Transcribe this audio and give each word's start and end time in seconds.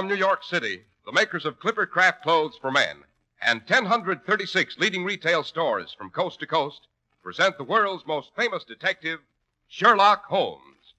From 0.00 0.08
New 0.08 0.14
York 0.14 0.42
City, 0.44 0.84
the 1.04 1.12
makers 1.12 1.44
of 1.44 1.60
Clipper 1.60 1.84
Craft 1.84 2.22
Clothes 2.22 2.56
for 2.58 2.70
Men 2.70 3.04
and 3.42 3.60
1,036 3.68 4.78
leading 4.78 5.04
retail 5.04 5.44
stores 5.44 5.92
from 5.92 6.08
coast 6.08 6.40
to 6.40 6.46
coast 6.46 6.86
present 7.22 7.58
the 7.58 7.64
world's 7.64 8.06
most 8.06 8.30
famous 8.34 8.64
detective, 8.64 9.20
Sherlock 9.68 10.24
Holmes. 10.24 10.94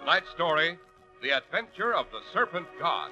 Tonight's 0.00 0.30
story 0.30 0.78
The 1.20 1.36
Adventure 1.36 1.94
of 1.94 2.06
the 2.10 2.20
Serpent 2.32 2.68
God. 2.80 3.10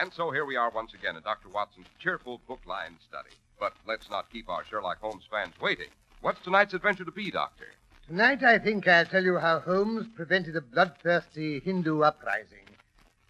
And 0.00 0.10
so 0.14 0.30
here 0.30 0.46
we 0.46 0.56
are 0.56 0.70
once 0.70 0.94
again 0.94 1.16
in 1.16 1.22
Dr. 1.22 1.50
Watson's 1.50 1.86
cheerful 1.98 2.40
book 2.48 2.60
line 2.64 2.96
study. 3.06 3.36
But 3.58 3.74
let's 3.86 4.08
not 4.08 4.32
keep 4.32 4.48
our 4.48 4.64
Sherlock 4.64 4.98
Holmes 4.98 5.24
fans 5.30 5.52
waiting. 5.60 5.88
What's 6.22 6.40
tonight's 6.40 6.72
adventure 6.72 7.04
to 7.04 7.10
be, 7.10 7.30
Doctor? 7.30 7.66
Tonight, 8.08 8.42
I 8.42 8.58
think 8.58 8.88
I'll 8.88 9.04
tell 9.04 9.22
you 9.22 9.36
how 9.36 9.60
Holmes 9.60 10.06
prevented 10.16 10.56
a 10.56 10.62
bloodthirsty 10.62 11.60
Hindu 11.60 12.00
uprising. 12.00 12.64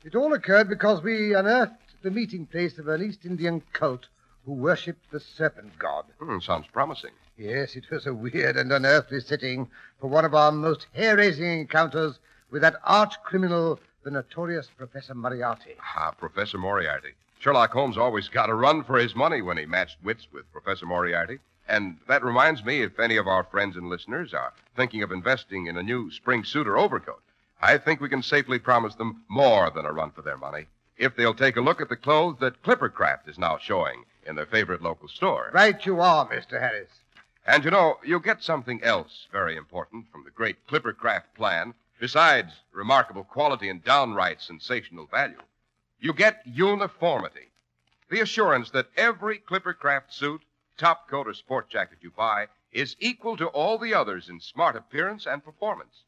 It 0.04 0.14
all 0.14 0.32
occurred 0.32 0.68
because 0.68 1.02
we 1.02 1.34
unearthed 1.34 1.74
the 2.02 2.10
meeting 2.12 2.46
place 2.46 2.78
of 2.78 2.86
an 2.86 3.02
East 3.02 3.26
Indian 3.26 3.64
cult 3.72 4.06
who 4.46 4.52
worshipped 4.52 5.10
the 5.10 5.18
serpent 5.18 5.76
god. 5.76 6.04
Hmm, 6.20 6.38
sounds 6.38 6.68
promising. 6.72 7.10
Yes, 7.36 7.74
it 7.74 7.90
was 7.90 8.06
a 8.06 8.14
weird 8.14 8.56
and 8.56 8.70
unearthly 8.70 9.18
setting 9.18 9.68
for 10.00 10.06
one 10.06 10.24
of 10.24 10.36
our 10.36 10.52
most 10.52 10.86
hair-raising 10.92 11.62
encounters 11.62 12.20
with 12.52 12.62
that 12.62 12.76
arch 12.84 13.20
criminal, 13.24 13.80
the 14.02 14.10
notorious 14.10 14.68
Professor 14.76 15.14
Moriarty. 15.14 15.74
Ah, 15.96 16.12
Professor 16.18 16.58
Moriarty. 16.58 17.10
Sherlock 17.38 17.72
Holmes 17.72 17.96
always 17.96 18.28
got 18.28 18.50
a 18.50 18.54
run 18.54 18.84
for 18.84 18.98
his 18.98 19.14
money 19.14 19.42
when 19.42 19.56
he 19.56 19.66
matched 19.66 19.96
wits 20.02 20.26
with 20.32 20.50
Professor 20.52 20.86
Moriarty. 20.86 21.38
And 21.68 21.98
that 22.08 22.24
reminds 22.24 22.64
me 22.64 22.82
if 22.82 22.98
any 22.98 23.16
of 23.16 23.26
our 23.26 23.44
friends 23.44 23.76
and 23.76 23.88
listeners 23.88 24.34
are 24.34 24.52
thinking 24.76 25.02
of 25.02 25.12
investing 25.12 25.66
in 25.66 25.76
a 25.76 25.82
new 25.82 26.10
spring 26.10 26.44
suit 26.44 26.66
or 26.66 26.76
overcoat, 26.76 27.22
I 27.62 27.78
think 27.78 28.00
we 28.00 28.08
can 28.08 28.22
safely 28.22 28.58
promise 28.58 28.94
them 28.94 29.22
more 29.28 29.70
than 29.70 29.86
a 29.86 29.92
run 29.92 30.10
for 30.10 30.22
their 30.22 30.36
money 30.36 30.66
if 31.00 31.16
they'll 31.16 31.34
take 31.34 31.56
a 31.56 31.60
look 31.60 31.80
at 31.80 31.88
the 31.88 31.96
clothes 31.96 32.36
that 32.40 32.62
Clippercraft 32.62 33.26
is 33.26 33.38
now 33.38 33.56
showing 33.58 34.04
in 34.26 34.36
their 34.36 34.46
favorite 34.46 34.82
local 34.82 35.08
store. 35.08 35.50
Right 35.52 35.84
you 35.86 36.00
are, 36.00 36.28
Mr. 36.28 36.60
Harris. 36.60 36.90
And 37.46 37.64
you 37.64 37.70
know, 37.70 37.96
you'll 38.04 38.20
get 38.20 38.42
something 38.42 38.82
else 38.82 39.26
very 39.32 39.56
important 39.56 40.10
from 40.12 40.24
the 40.24 40.30
great 40.30 40.66
Clippercraft 40.66 41.34
plan, 41.34 41.72
besides 42.00 42.62
remarkable 42.72 43.24
quality 43.24 43.68
and 43.68 43.84
downright 43.84 44.40
sensational 44.40 45.04
value. 45.04 45.42
You 46.00 46.14
get 46.14 46.40
uniformity. 46.46 47.50
The 48.08 48.20
assurance 48.20 48.70
that 48.70 48.88
every 48.96 49.38
Clippercraft 49.38 50.10
suit, 50.10 50.40
top 50.78 51.10
coat, 51.10 51.28
or 51.28 51.34
sport 51.34 51.68
jacket 51.68 51.98
you 52.00 52.10
buy 52.10 52.46
is 52.72 52.96
equal 53.00 53.36
to 53.36 53.48
all 53.48 53.76
the 53.76 53.92
others 53.92 54.30
in 54.30 54.40
smart 54.40 54.76
appearance 54.76 55.26
and 55.26 55.44
performance. 55.44 56.04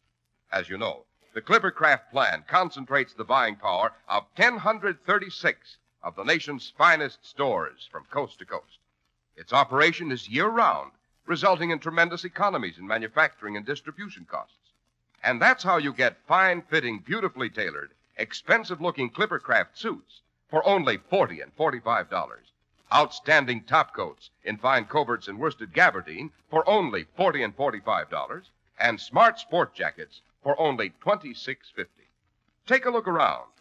As 0.50 0.70
you 0.70 0.78
know, 0.78 1.04
the 1.34 1.42
Clippercraft 1.42 2.10
plan 2.10 2.44
concentrates 2.48 3.12
the 3.12 3.24
buying 3.24 3.56
power 3.56 3.92
of 4.08 4.24
1,036 4.36 5.76
of 6.02 6.16
the 6.16 6.24
nation's 6.24 6.72
finest 6.76 7.24
stores 7.24 7.86
from 7.92 8.06
coast 8.06 8.38
to 8.38 8.46
coast. 8.46 8.78
Its 9.36 9.52
operation 9.52 10.10
is 10.10 10.28
year 10.28 10.48
round, 10.48 10.92
resulting 11.26 11.70
in 11.70 11.78
tremendous 11.78 12.24
economies 12.24 12.78
in 12.78 12.86
manufacturing 12.86 13.58
and 13.58 13.66
distribution 13.66 14.24
costs. 14.24 14.61
And 15.24 15.40
that's 15.40 15.62
how 15.62 15.76
you 15.76 15.92
get 15.92 16.26
fine 16.26 16.62
fitting, 16.62 16.98
beautifully 16.98 17.48
tailored, 17.48 17.94
expensive 18.16 18.80
looking 18.80 19.08
Clippercraft 19.08 19.76
suits 19.76 20.20
for 20.50 20.66
only 20.66 20.96
40 20.96 21.40
and 21.40 21.56
$45. 21.56 22.38
Outstanding 22.92 23.62
top 23.62 23.94
coats 23.94 24.30
in 24.42 24.58
fine 24.58 24.84
coverts 24.84 25.28
and 25.28 25.38
worsted 25.38 25.72
gabardine 25.72 26.30
for 26.50 26.68
only 26.68 27.04
40 27.16 27.44
and 27.44 27.56
$45. 27.56 28.42
And 28.78 29.00
smart 29.00 29.38
sport 29.38 29.74
jackets 29.74 30.22
for 30.42 30.60
only 30.60 30.90
$26.50. 31.00 31.86
Take 32.66 32.84
a 32.84 32.90
look 32.90 33.06
around. 33.06 33.52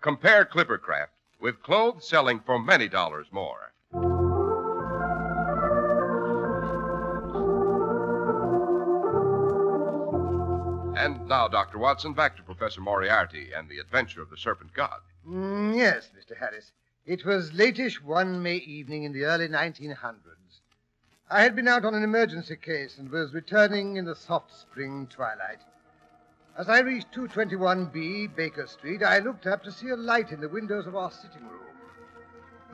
Compare 0.00 0.44
Clippercraft 0.44 1.08
with 1.40 1.62
clothes 1.62 2.08
selling 2.08 2.38
for 2.38 2.58
many 2.58 2.88
dollars 2.88 3.26
more. 3.32 3.72
And 10.98 11.28
now, 11.28 11.46
Dr. 11.46 11.78
Watson, 11.78 12.12
back 12.12 12.36
to 12.36 12.42
Professor 12.42 12.80
Moriarty 12.80 13.52
and 13.56 13.68
the 13.68 13.78
adventure 13.78 14.20
of 14.20 14.30
the 14.30 14.36
Serpent 14.36 14.74
God. 14.74 14.98
Mm, 15.24 15.76
yes, 15.76 16.10
Mr. 16.10 16.36
Harris. 16.36 16.72
It 17.06 17.24
was 17.24 17.52
latish 17.52 18.02
one 18.02 18.42
May 18.42 18.56
evening 18.56 19.04
in 19.04 19.12
the 19.12 19.24
early 19.24 19.46
1900s. 19.46 20.60
I 21.30 21.42
had 21.42 21.54
been 21.54 21.68
out 21.68 21.84
on 21.84 21.94
an 21.94 22.02
emergency 22.02 22.56
case 22.56 22.98
and 22.98 23.10
was 23.10 23.32
returning 23.32 23.94
in 23.94 24.06
the 24.06 24.16
soft 24.16 24.52
spring 24.52 25.06
twilight. 25.06 25.60
As 26.56 26.68
I 26.68 26.80
reached 26.80 27.12
221B 27.12 28.34
Baker 28.34 28.66
Street, 28.66 29.04
I 29.04 29.20
looked 29.20 29.46
up 29.46 29.62
to 29.62 29.70
see 29.70 29.90
a 29.90 29.96
light 29.96 30.32
in 30.32 30.40
the 30.40 30.48
windows 30.48 30.88
of 30.88 30.96
our 30.96 31.12
sitting 31.12 31.46
room. 31.46 31.76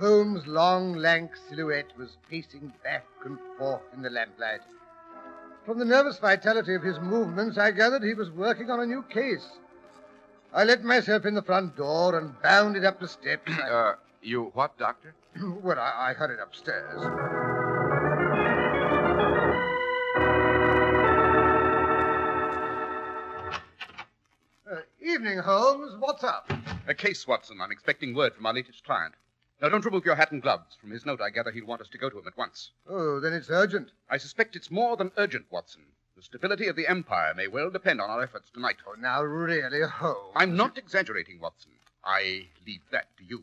Holmes' 0.01 0.47
long, 0.47 0.95
lank 0.95 1.37
silhouette 1.37 1.95
was 1.99 2.17
pacing 2.31 2.73
back 2.83 3.05
and 3.27 3.39
forth 3.59 3.83
in 3.93 4.01
the 4.01 4.09
lamplight. 4.09 4.63
From 5.65 5.79
the 5.79 5.85
nervous 5.85 6.19
vitality 6.19 6.75
of 6.75 6.83
his 6.83 7.01
movements, 7.01 7.57
I 7.57 7.71
gathered 7.71 8.03
he 8.03 8.13
was 8.13 8.31
working 8.31 8.69
on 8.71 8.81
a 8.81 8.87
new 8.87 9.03
case. 9.05 9.47
I 10.53 10.65
let 10.65 10.85
myself 10.85 11.25
in 11.25 11.35
the 11.35 11.43
front 11.43 11.75
door 11.75 12.19
and 12.19 12.41
bounded 12.43 12.85
up 12.85 13.01
the 13.01 13.09
steps. 13.09 13.51
Uh, 13.65 13.95
you 14.23 14.51
what, 14.55 14.77
Doctor? 14.79 15.15
well, 15.63 15.79
I, 15.79 16.11
I 16.11 16.13
hurried 16.13 16.39
upstairs. 16.39 17.01
Uh, 24.71 24.81
evening, 25.01 25.39
Holmes. 25.39 25.93
What's 25.99 26.25
up? 26.25 26.51
A 26.87 26.95
case, 26.95 27.27
Watson. 27.27 27.59
I'm 27.61 27.73
expecting 27.73 28.15
word 28.15 28.35
from 28.35 28.47
our 28.47 28.55
latest 28.55 28.85
client. 28.85 29.15
Now, 29.65 29.71
don't 29.71 29.87
remove 29.87 30.05
your 30.05 30.17
hat 30.17 30.31
and 30.31 30.43
gloves. 30.43 30.77
From 30.79 30.91
his 30.91 31.07
note, 31.07 31.23
I 31.23 31.31
gather 31.31 31.51
he'll 31.51 31.65
want 31.65 31.81
us 31.81 31.89
to 31.89 31.97
go 31.97 32.11
to 32.11 32.19
him 32.19 32.27
at 32.27 32.37
once. 32.37 32.71
Oh, 32.87 33.19
then 33.19 33.33
it's 33.33 33.49
urgent. 33.49 33.93
I 34.11 34.19
suspect 34.19 34.57
it's 34.57 34.71
more 34.71 34.95
than 34.95 35.11
urgent, 35.17 35.47
Watson. 35.51 35.87
The 36.17 36.23
stability 36.23 36.67
of 36.67 36.77
the 36.77 36.87
Empire 36.87 37.33
may 37.33 37.49
well 37.49 37.71
depend 37.71 37.99
on 38.03 38.11
our 38.11 38.23
efforts 38.23 38.51
tonight. 38.51 38.77
Oh, 38.87 38.93
now, 39.01 39.23
really, 39.23 39.63
Holmes. 39.81 40.35
I'm 40.37 40.55
not 40.55 40.77
exaggerating, 40.77 41.41
Watson. 41.41 41.73
I 42.05 42.49
leave 42.67 42.83
that 42.91 43.07
to 43.17 43.25
you. 43.25 43.43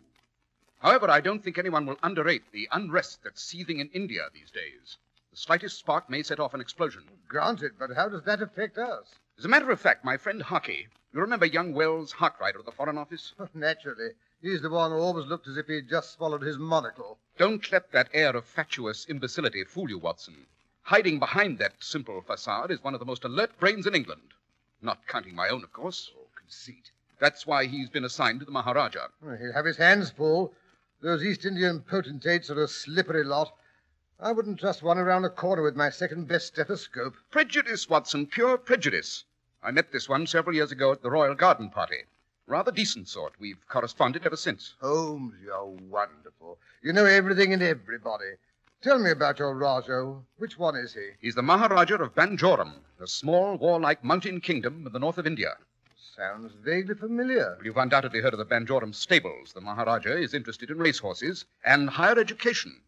However, 0.77 1.09
I 1.09 1.21
don't 1.21 1.43
think 1.43 1.57
anyone 1.57 1.87
will 1.87 1.97
underrate 2.03 2.51
the 2.51 2.69
unrest 2.71 3.23
that's 3.23 3.41
seething 3.41 3.79
in 3.79 3.89
India 3.89 4.27
these 4.31 4.51
days. 4.51 4.97
The 5.31 5.37
slightest 5.37 5.79
spark 5.79 6.07
may 6.07 6.21
set 6.21 6.39
off 6.39 6.53
an 6.53 6.61
explosion. 6.61 7.01
Granted, 7.27 7.79
but 7.79 7.95
how 7.95 8.09
does 8.09 8.25
that 8.25 8.43
affect 8.43 8.77
us? 8.77 9.07
As 9.39 9.45
a 9.45 9.49
matter 9.49 9.71
of 9.71 9.81
fact, 9.81 10.05
my 10.05 10.17
friend 10.17 10.43
Harkey, 10.43 10.87
you 11.13 11.19
remember 11.19 11.47
young 11.47 11.73
Wells 11.73 12.13
Harkrider 12.13 12.59
of 12.59 12.65
the 12.65 12.71
Foreign 12.71 12.99
Office? 12.99 13.33
Naturally. 13.55 14.11
He's 14.41 14.61
the 14.61 14.69
one 14.71 14.89
who 14.89 14.97
always 14.97 15.27
looked 15.27 15.47
as 15.47 15.55
if 15.57 15.67
he'd 15.67 15.87
just 15.87 16.13
swallowed 16.13 16.41
his 16.41 16.57
monocle. 16.57 17.19
Don't 17.37 17.71
let 17.71 17.91
that 17.91 18.09
air 18.11 18.35
of 18.35 18.45
fatuous 18.45 19.05
imbecility 19.07 19.63
fool 19.63 19.87
you, 19.87 19.99
Watson. 19.99 20.47
Hiding 20.81 21.19
behind 21.19 21.59
that 21.59 21.83
simple 21.83 22.21
facade 22.21 22.71
is 22.71 22.83
one 22.83 22.95
of 22.95 22.99
the 22.99 23.05
most 23.05 23.23
alert 23.23 23.51
brains 23.59 23.85
in 23.85 23.93
England. 23.93 24.33
Not 24.81 25.05
counting 25.07 25.35
my 25.35 25.49
own, 25.49 25.63
of 25.63 25.71
course. 25.71 26.09
Oh, 26.17 26.25
conceit. 26.35 26.89
That's 27.19 27.45
why 27.45 27.67
he's 27.67 27.89
been 27.89 28.03
assigned 28.03 28.39
to 28.39 28.45
the 28.45 28.51
Maharaja. 28.51 29.09
Well, 29.21 29.37
He'll 29.37 29.53
have 29.53 29.65
his 29.65 29.77
hands 29.77 30.09
full. 30.09 30.53
Those 31.01 31.23
East 31.23 31.45
Indian 31.45 31.81
potentates 31.81 32.49
are 32.49 32.63
a 32.63 32.67
slippery 32.67 33.23
lot. 33.23 33.55
I 34.19 34.31
wouldn't 34.31 34.59
trust 34.59 34.81
one 34.81 34.97
around 34.97 35.21
the 35.21 35.29
corner 35.29 35.61
with 35.61 35.75
my 35.75 35.91
second 35.91 36.27
best 36.27 36.47
stethoscope. 36.47 37.15
Prejudice, 37.29 37.87
Watson, 37.87 38.25
pure 38.25 38.57
prejudice. 38.57 39.23
I 39.61 39.69
met 39.69 39.91
this 39.91 40.09
one 40.09 40.25
several 40.25 40.55
years 40.55 40.71
ago 40.71 40.91
at 40.91 41.03
the 41.03 41.11
Royal 41.11 41.35
Garden 41.35 41.69
Party. 41.69 42.05
Rather 42.47 42.71
decent 42.71 43.07
sort. 43.07 43.33
We've 43.39 43.67
corresponded 43.67 44.25
ever 44.25 44.35
since. 44.35 44.73
Holmes, 44.81 45.35
you're 45.43 45.65
wonderful. 45.65 46.57
You 46.81 46.91
know 46.91 47.05
everything 47.05 47.53
and 47.53 47.61
everybody. 47.61 48.31
Tell 48.81 48.97
me 48.97 49.11
about 49.11 49.37
your 49.37 49.53
Raja. 49.53 50.15
Which 50.37 50.57
one 50.57 50.75
is 50.75 50.93
he? 50.93 51.11
He's 51.19 51.35
the 51.35 51.43
Maharaja 51.43 51.95
of 51.95 52.15
Banjoram, 52.15 52.73
a 52.99 53.05
small, 53.05 53.57
warlike 53.57 54.03
mountain 54.03 54.41
kingdom 54.41 54.87
in 54.87 54.91
the 54.91 54.99
north 54.99 55.19
of 55.19 55.27
India. 55.27 55.55
Sounds 55.95 56.51
vaguely 56.63 56.95
familiar. 56.95 57.59
You've 57.63 57.77
undoubtedly 57.77 58.21
heard 58.21 58.33
of 58.33 58.39
the 58.39 58.45
Banjoram 58.45 58.93
stables. 58.93 59.53
The 59.53 59.61
Maharaja 59.61 60.11
is 60.11 60.33
interested 60.33 60.71
in 60.71 60.79
racehorses 60.79 61.45
and 61.63 61.89
higher 61.91 62.19
education. 62.19 62.81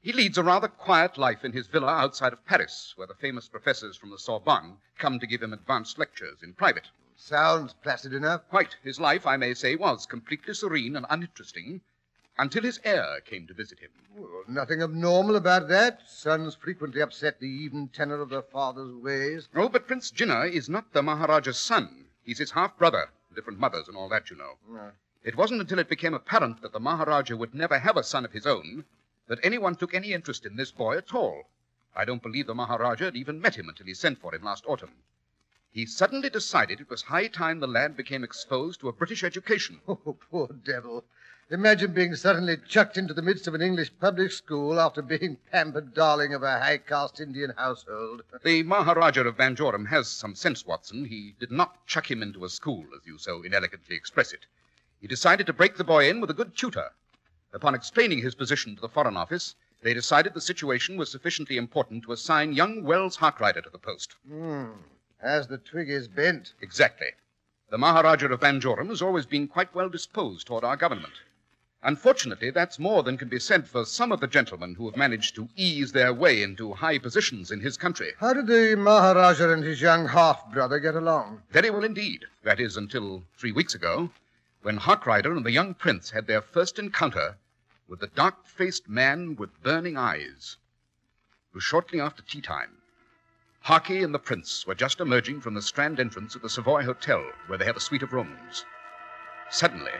He 0.00 0.12
leads 0.12 0.38
a 0.38 0.42
rather 0.42 0.68
quiet 0.68 1.18
life 1.18 1.44
in 1.44 1.52
his 1.52 1.66
villa 1.66 1.92
outside 1.92 2.32
of 2.32 2.44
Paris, 2.46 2.94
where 2.96 3.06
the 3.06 3.14
famous 3.14 3.46
professors 3.46 3.96
from 3.96 4.10
the 4.10 4.18
Sorbonne 4.18 4.78
come 4.98 5.20
to 5.20 5.26
give 5.26 5.42
him 5.42 5.52
advanced 5.52 5.98
lectures 5.98 6.42
in 6.42 6.54
private. 6.54 6.88
Sounds 7.18 7.72
placid 7.72 8.12
enough. 8.12 8.46
Quite. 8.50 8.76
His 8.82 9.00
life, 9.00 9.26
I 9.26 9.38
may 9.38 9.54
say, 9.54 9.74
was 9.74 10.04
completely 10.04 10.52
serene 10.52 10.96
and 10.96 11.06
uninteresting 11.08 11.80
until 12.36 12.62
his 12.62 12.78
heir 12.84 13.20
came 13.22 13.46
to 13.46 13.54
visit 13.54 13.78
him. 13.78 13.90
Well, 14.14 14.44
nothing 14.46 14.82
abnormal 14.82 15.34
about 15.34 15.68
that. 15.68 16.02
Sons 16.06 16.54
frequently 16.54 17.00
upset 17.00 17.40
the 17.40 17.48
even 17.48 17.88
tenor 17.88 18.20
of 18.20 18.28
their 18.28 18.42
father's 18.42 18.94
ways. 18.94 19.48
Oh, 19.54 19.70
but 19.70 19.86
Prince 19.86 20.10
Jinnah 20.10 20.50
is 20.50 20.68
not 20.68 20.92
the 20.92 21.02
Maharaja's 21.02 21.58
son. 21.58 22.04
He's 22.22 22.38
his 22.38 22.50
half 22.50 22.76
brother. 22.76 23.08
Different 23.34 23.58
mothers 23.58 23.88
and 23.88 23.96
all 23.96 24.10
that, 24.10 24.28
you 24.30 24.36
know. 24.36 24.58
It 25.24 25.36
wasn't 25.36 25.62
until 25.62 25.78
it 25.78 25.88
became 25.88 26.12
apparent 26.12 26.60
that 26.60 26.72
the 26.72 26.80
Maharaja 26.80 27.34
would 27.34 27.54
never 27.54 27.78
have 27.78 27.96
a 27.96 28.04
son 28.04 28.26
of 28.26 28.32
his 28.32 28.46
own 28.46 28.84
that 29.26 29.40
anyone 29.42 29.74
took 29.74 29.94
any 29.94 30.12
interest 30.12 30.44
in 30.44 30.56
this 30.56 30.70
boy 30.70 30.98
at 30.98 31.14
all. 31.14 31.48
I 31.94 32.04
don't 32.04 32.22
believe 32.22 32.46
the 32.46 32.54
Maharaja 32.54 33.06
had 33.06 33.16
even 33.16 33.40
met 33.40 33.56
him 33.56 33.70
until 33.70 33.86
he 33.86 33.94
sent 33.94 34.20
for 34.20 34.34
him 34.34 34.42
last 34.42 34.64
autumn. 34.66 34.92
He 35.76 35.84
suddenly 35.84 36.30
decided 36.30 36.80
it 36.80 36.88
was 36.88 37.02
high 37.02 37.28
time 37.28 37.60
the 37.60 37.68
lad 37.68 37.98
became 37.98 38.24
exposed 38.24 38.80
to 38.80 38.88
a 38.88 38.94
British 38.94 39.22
education. 39.22 39.82
Oh, 39.86 40.16
poor 40.30 40.48
devil. 40.64 41.04
Imagine 41.50 41.92
being 41.92 42.14
suddenly 42.14 42.56
chucked 42.66 42.96
into 42.96 43.12
the 43.12 43.20
midst 43.20 43.46
of 43.46 43.52
an 43.52 43.60
English 43.60 43.90
public 44.00 44.32
school 44.32 44.80
after 44.80 45.02
being 45.02 45.36
pampered 45.52 45.92
darling 45.92 46.32
of 46.32 46.42
a 46.42 46.60
high 46.60 46.78
caste 46.78 47.20
Indian 47.20 47.52
household. 47.58 48.22
The 48.42 48.62
Maharaja 48.62 49.20
of 49.24 49.36
Banjoram 49.36 49.88
has 49.88 50.08
some 50.08 50.34
sense, 50.34 50.64
Watson. 50.64 51.04
He 51.04 51.34
did 51.38 51.50
not 51.50 51.86
chuck 51.86 52.10
him 52.10 52.22
into 52.22 52.46
a 52.46 52.48
school, 52.48 52.86
as 52.96 53.06
you 53.06 53.18
so 53.18 53.42
inelegantly 53.42 53.96
express 53.96 54.32
it. 54.32 54.46
He 55.02 55.06
decided 55.06 55.46
to 55.46 55.52
break 55.52 55.76
the 55.76 55.84
boy 55.84 56.08
in 56.08 56.22
with 56.22 56.30
a 56.30 56.40
good 56.40 56.56
tutor. 56.56 56.88
Upon 57.52 57.74
explaining 57.74 58.22
his 58.22 58.34
position 58.34 58.76
to 58.76 58.80
the 58.80 58.88
Foreign 58.88 59.18
Office, 59.18 59.54
they 59.82 59.92
decided 59.92 60.32
the 60.32 60.40
situation 60.40 60.96
was 60.96 61.12
sufficiently 61.12 61.58
important 61.58 62.04
to 62.04 62.12
assign 62.12 62.54
young 62.54 62.82
Wells 62.82 63.18
Harkrider 63.18 63.62
to 63.62 63.68
the 63.68 63.78
post. 63.78 64.14
Hmm. 64.26 64.68
As 65.26 65.48
the 65.48 65.58
twig 65.58 65.90
is 65.90 66.06
bent. 66.06 66.52
Exactly. 66.60 67.08
The 67.70 67.78
Maharaja 67.78 68.28
of 68.28 68.38
Banjoram 68.38 68.90
has 68.90 69.02
always 69.02 69.26
been 69.26 69.48
quite 69.48 69.74
well 69.74 69.88
disposed 69.88 70.46
toward 70.46 70.62
our 70.62 70.76
government. 70.76 71.14
Unfortunately, 71.82 72.50
that's 72.50 72.78
more 72.78 73.02
than 73.02 73.18
can 73.18 73.28
be 73.28 73.40
said 73.40 73.66
for 73.66 73.84
some 73.84 74.12
of 74.12 74.20
the 74.20 74.28
gentlemen 74.28 74.76
who 74.76 74.86
have 74.88 74.96
managed 74.96 75.34
to 75.34 75.48
ease 75.56 75.90
their 75.90 76.14
way 76.14 76.44
into 76.44 76.74
high 76.74 76.98
positions 76.98 77.50
in 77.50 77.58
his 77.58 77.76
country. 77.76 78.12
How 78.20 78.34
did 78.34 78.46
the 78.46 78.76
Maharaja 78.76 79.50
and 79.50 79.64
his 79.64 79.80
young 79.80 80.06
half 80.06 80.48
brother 80.52 80.78
get 80.78 80.94
along? 80.94 81.42
Very 81.50 81.70
well 81.70 81.82
indeed. 81.82 82.26
That 82.44 82.60
is, 82.60 82.76
until 82.76 83.24
three 83.36 83.50
weeks 83.50 83.74
ago, 83.74 84.12
when 84.62 84.78
Harkrider 84.78 85.36
and 85.36 85.44
the 85.44 85.50
young 85.50 85.74
prince 85.74 86.10
had 86.10 86.28
their 86.28 86.40
first 86.40 86.78
encounter 86.78 87.36
with 87.88 87.98
the 87.98 88.06
dark 88.06 88.46
faced 88.46 88.88
man 88.88 89.34
with 89.34 89.60
burning 89.64 89.96
eyes. 89.96 90.56
It 91.50 91.54
was 91.56 91.64
shortly 91.64 92.00
after 92.00 92.22
tea 92.22 92.42
time. 92.42 92.76
Harky 93.66 94.04
and 94.04 94.14
the 94.14 94.18
prince 94.20 94.64
were 94.64 94.76
just 94.76 95.00
emerging 95.00 95.40
from 95.40 95.54
the 95.54 95.60
Strand 95.60 95.98
entrance 95.98 96.36
of 96.36 96.42
the 96.42 96.48
Savoy 96.48 96.84
Hotel, 96.84 97.20
where 97.48 97.58
they 97.58 97.64
have 97.64 97.76
a 97.76 97.80
suite 97.80 98.04
of 98.04 98.12
rooms. 98.12 98.64
Suddenly, 99.50 99.90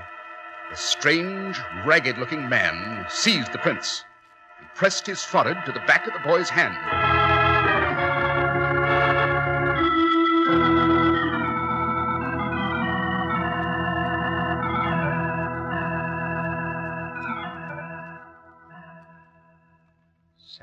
a 0.71 0.77
strange, 0.77 1.59
ragged 1.85 2.17
looking 2.17 2.49
man 2.49 3.05
seized 3.11 3.53
the 3.53 3.59
prince 3.59 4.05
and 4.61 4.69
pressed 4.77 5.05
his 5.05 5.25
forehead 5.25 5.67
to 5.67 5.73
the 5.73 5.85
back 5.85 6.07
of 6.07 6.13
the 6.13 6.21
boy's 6.21 6.49
hand. 6.49 7.16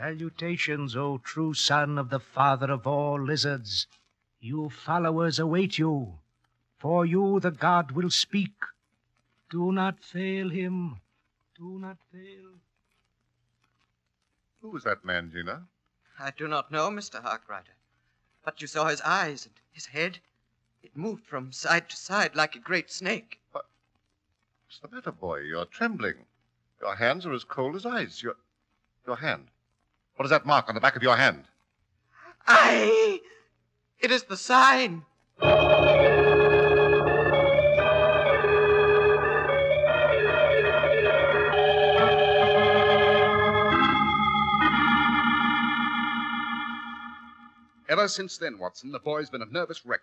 Salutations, 0.04 0.98
O 0.98 1.18
true 1.18 1.54
son 1.54 1.98
of 1.98 2.10
the 2.10 2.20
father 2.20 2.70
of 2.70 2.86
all 2.86 3.24
lizards. 3.24 3.88
You 4.42 4.70
followers 4.70 5.40
await 5.40 5.78
you. 5.78 6.20
For 6.78 7.06
you 7.06 7.40
the 7.40 7.52
god 7.52 7.92
will 7.92 8.10
speak. 8.10 8.52
Do 9.50 9.72
not 9.72 10.04
fail 10.04 10.50
him. 10.50 11.00
Do 11.58 11.80
not 11.80 12.00
fail. 12.12 12.50
Who 14.62 14.72
was 14.72 14.84
that 14.84 15.06
man, 15.06 15.32
Gina? 15.32 15.68
I 16.20 16.32
do 16.32 16.50
not 16.50 16.70
know, 16.70 16.90
Mr. 16.90 17.24
Harkrider. 17.24 17.78
But 18.44 18.60
you 18.60 18.68
saw 18.68 18.90
his 18.90 19.00
eyes 19.04 19.46
and 19.46 19.56
his 19.72 19.86
head. 19.86 20.20
It 20.82 20.98
moved 20.98 21.24
from 21.26 21.54
side 21.54 21.90
to 21.92 21.96
side 21.96 22.36
like 22.36 22.58
a 22.58 22.60
great 22.60 22.92
snake. 22.92 23.40
What? 23.54 23.68
What's 24.66 24.80
the 24.80 24.94
matter, 24.94 25.14
boy? 25.14 25.40
You're 25.40 25.64
trembling. 25.64 26.26
Your 26.82 26.98
hands 26.98 27.26
are 27.26 27.32
as 27.32 27.46
cold 27.46 27.78
as 27.78 27.86
ice. 27.86 28.22
Your, 28.22 28.36
your 29.08 29.16
hand. 29.16 29.48
What 30.16 30.26
is 30.26 30.30
that 30.30 30.46
mark 30.46 30.70
on 30.70 30.76
the 30.76 30.82
back 30.82 30.96
of 30.96 31.04
your 31.04 31.16
hand? 31.16 31.46
Aye! 32.48 33.22
It 34.00 34.12
is 34.12 34.24
the 34.24 34.38
sign. 34.38 35.06
Ever 47.90 48.08
since 48.08 48.38
then, 48.38 48.58
Watson, 48.60 48.92
the 48.92 49.00
boy's 49.00 49.30
been 49.30 49.42
a 49.42 49.46
nervous 49.46 49.86
wreck. 49.86 50.02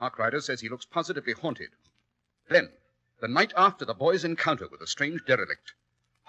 Harkrider 0.00 0.42
says 0.42 0.60
he 0.60 0.68
looks 0.68 0.84
positively 0.84 1.32
haunted. 1.32 1.70
Then, 2.48 2.70
the 3.20 3.28
night 3.28 3.52
after 3.56 3.84
the 3.84 3.94
boy's 3.94 4.24
encounter 4.24 4.68
with 4.68 4.80
the 4.80 4.86
strange 4.86 5.24
derelict, 5.26 5.74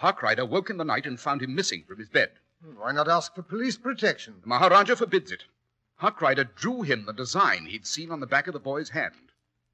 Harkrider 0.01 0.47
woke 0.47 0.69
in 0.69 0.77
the 0.77 0.85
night 0.85 1.05
and 1.05 1.19
found 1.19 1.41
him 1.41 1.55
missing 1.55 1.83
from 1.87 1.99
his 1.99 2.09
bed. 2.09 2.31
Why 2.77 2.93
not 2.93 3.09
ask 3.09 3.35
for 3.35 3.41
police 3.41 3.75
protection? 3.75 4.35
The 4.41 4.47
Maharaja 4.47 4.95
forbids 4.95 5.33
it. 5.33 5.43
Harkrider 6.01 6.45
drew 6.55 6.81
him 6.81 7.05
the 7.05 7.11
design 7.11 7.65
he'd 7.65 7.85
seen 7.85 8.09
on 8.09 8.21
the 8.21 8.25
back 8.25 8.47
of 8.47 8.53
the 8.53 8.59
boy's 8.59 8.91
hand. 8.91 9.33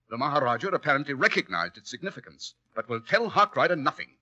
The 0.09 0.17
Maharaja 0.17 0.69
apparently 0.69 1.13
recognized 1.13 1.77
its 1.77 1.91
significance, 1.91 2.55
but 2.73 2.89
will 2.89 2.99
tell 2.99 3.29
Harkrider 3.29 3.77
nothing. 3.77 4.15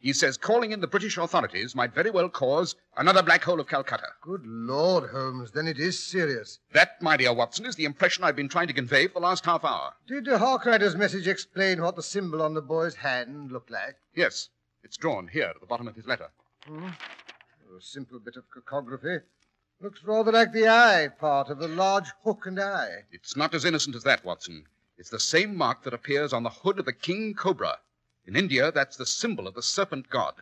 He 0.00 0.12
says 0.12 0.36
calling 0.36 0.72
in 0.72 0.80
the 0.80 0.88
British 0.88 1.16
authorities 1.16 1.76
might 1.76 1.94
very 1.94 2.10
well 2.10 2.28
cause 2.28 2.74
another 2.96 3.22
black 3.22 3.44
hole 3.44 3.60
of 3.60 3.68
Calcutta. 3.68 4.08
Good 4.20 4.44
Lord, 4.44 5.10
Holmes, 5.10 5.52
then 5.52 5.68
it 5.68 5.78
is 5.78 6.02
serious. 6.02 6.58
That, 6.72 7.00
my 7.00 7.16
dear 7.16 7.32
Watson, 7.32 7.66
is 7.66 7.76
the 7.76 7.84
impression 7.84 8.24
I've 8.24 8.34
been 8.34 8.48
trying 8.48 8.66
to 8.66 8.74
convey 8.74 9.06
for 9.06 9.20
the 9.20 9.26
last 9.26 9.44
half 9.44 9.64
hour. 9.64 9.92
Did 10.08 10.24
Harkrider's 10.24 10.96
message 10.96 11.28
explain 11.28 11.80
what 11.80 11.94
the 11.94 12.02
symbol 12.02 12.42
on 12.42 12.54
the 12.54 12.62
boy's 12.62 12.96
hand 12.96 13.52
looked 13.52 13.70
like? 13.70 13.94
Yes, 14.16 14.48
it's 14.82 14.96
drawn 14.96 15.28
here 15.28 15.52
at 15.54 15.60
the 15.60 15.66
bottom 15.66 15.86
of 15.86 15.94
his 15.94 16.08
letter. 16.08 16.30
Hmm? 16.66 16.88
A 17.74 17.80
simple 17.80 18.18
bit 18.18 18.36
of 18.36 18.50
cacography. 18.50 19.22
Looks 19.80 20.04
rather 20.04 20.30
like 20.30 20.52
the 20.52 20.68
eye 20.68 21.08
part 21.08 21.48
of 21.48 21.62
a 21.62 21.68
large 21.68 22.10
hook 22.22 22.44
and 22.44 22.60
eye. 22.60 23.06
It's 23.10 23.34
not 23.34 23.54
as 23.54 23.64
innocent 23.64 23.96
as 23.96 24.02
that, 24.02 24.22
Watson. 24.26 24.66
It's 24.98 25.08
the 25.08 25.18
same 25.18 25.56
mark 25.56 25.82
that 25.84 25.94
appears 25.94 26.34
on 26.34 26.42
the 26.42 26.50
hood 26.50 26.78
of 26.78 26.84
the 26.84 26.92
king 26.92 27.32
cobra. 27.32 27.78
In 28.26 28.36
India, 28.36 28.70
that's 28.70 28.98
the 28.98 29.06
symbol 29.06 29.48
of 29.48 29.54
the 29.54 29.62
serpent 29.62 30.10
god. 30.10 30.34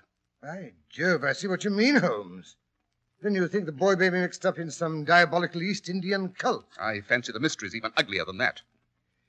By 0.43 0.73
Jove, 0.89 1.23
I 1.23 1.33
see 1.33 1.47
what 1.47 1.63
you 1.63 1.71
mean, 1.71 1.97
Holmes. 1.97 2.57
Then 3.23 3.37
you 3.37 3.47
think 3.47 3.67
the 3.67 3.73
boy 3.73 3.95
may 3.95 4.09
be 4.09 4.19
mixed 4.19 4.45
up 4.45 4.59
in 4.59 4.69
some 4.73 5.05
diabolical 5.05 5.63
East 5.63 5.89
Indian 5.89 6.31
cult. 6.31 6.67
I 6.81 7.01
fancy 7.01 7.31
the 7.31 7.39
mystery's 7.39 7.77
even 7.77 7.93
uglier 7.97 8.25
than 8.25 8.39
that. 8.39 8.63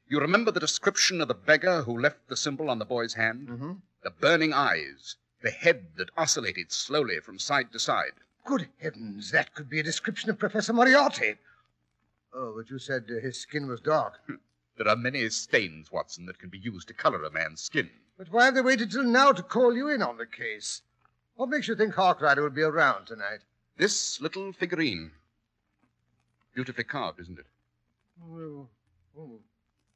You 0.08 0.20
remember 0.20 0.50
the 0.50 0.60
description 0.60 1.22
of 1.22 1.28
the 1.28 1.36
beggar 1.36 1.84
who 1.84 2.00
left 2.00 2.28
the 2.30 2.36
symbol 2.36 2.72
on 2.72 2.80
the 2.80 2.86
boy's 2.86 3.14
hand? 3.14 3.48
Mm-hmm. 3.48 3.74
The 4.02 4.10
burning 4.10 4.54
eyes, 4.54 5.18
the 5.42 5.52
head 5.52 5.88
that 5.98 6.10
oscillated 6.18 6.72
slowly 6.72 7.20
from 7.20 7.40
side 7.40 7.72
to 7.72 7.80
side. 7.80 8.14
Good 8.46 8.70
heavens, 8.80 9.32
that 9.32 9.54
could 9.54 9.70
be 9.70 9.80
a 9.80 9.84
description 9.84 10.30
of 10.30 10.40
Professor 10.40 10.74
Moriarty. 10.74 11.36
Oh, 12.34 12.54
but 12.56 12.70
you 12.70 12.80
said 12.80 13.06
uh, 13.10 13.20
his 13.20 13.40
skin 13.40 13.68
was 13.68 13.82
dark. 13.82 14.14
There 14.78 14.88
are 14.88 14.96
many 14.96 15.30
stains, 15.30 15.92
Watson, 15.92 16.26
that 16.26 16.40
can 16.40 16.50
be 16.50 16.58
used 16.58 16.88
to 16.88 16.94
color 16.94 17.24
a 17.24 17.32
man's 17.32 17.62
skin. 17.62 17.90
But 18.18 18.32
why 18.32 18.46
have 18.46 18.56
they 18.56 18.62
waited 18.62 18.92
till 18.92 19.04
now 19.04 19.32
to 19.32 19.44
call 19.44 19.76
you 19.76 19.90
in 19.90 20.02
on 20.02 20.18
the 20.18 20.26
case? 20.26 20.82
What 21.36 21.50
makes 21.50 21.68
you 21.68 21.76
think 21.76 21.94
Harkrider 21.94 22.42
will 22.42 22.50
be 22.50 22.62
around 22.62 23.06
tonight? 23.06 23.40
This 23.78 24.22
little 24.22 24.54
figurine. 24.54 25.12
Beautifully 26.54 26.84
carved, 26.84 27.20
isn't 27.20 27.40
it? 27.40 27.46
Oh, 28.24 28.68
oh, 29.18 29.40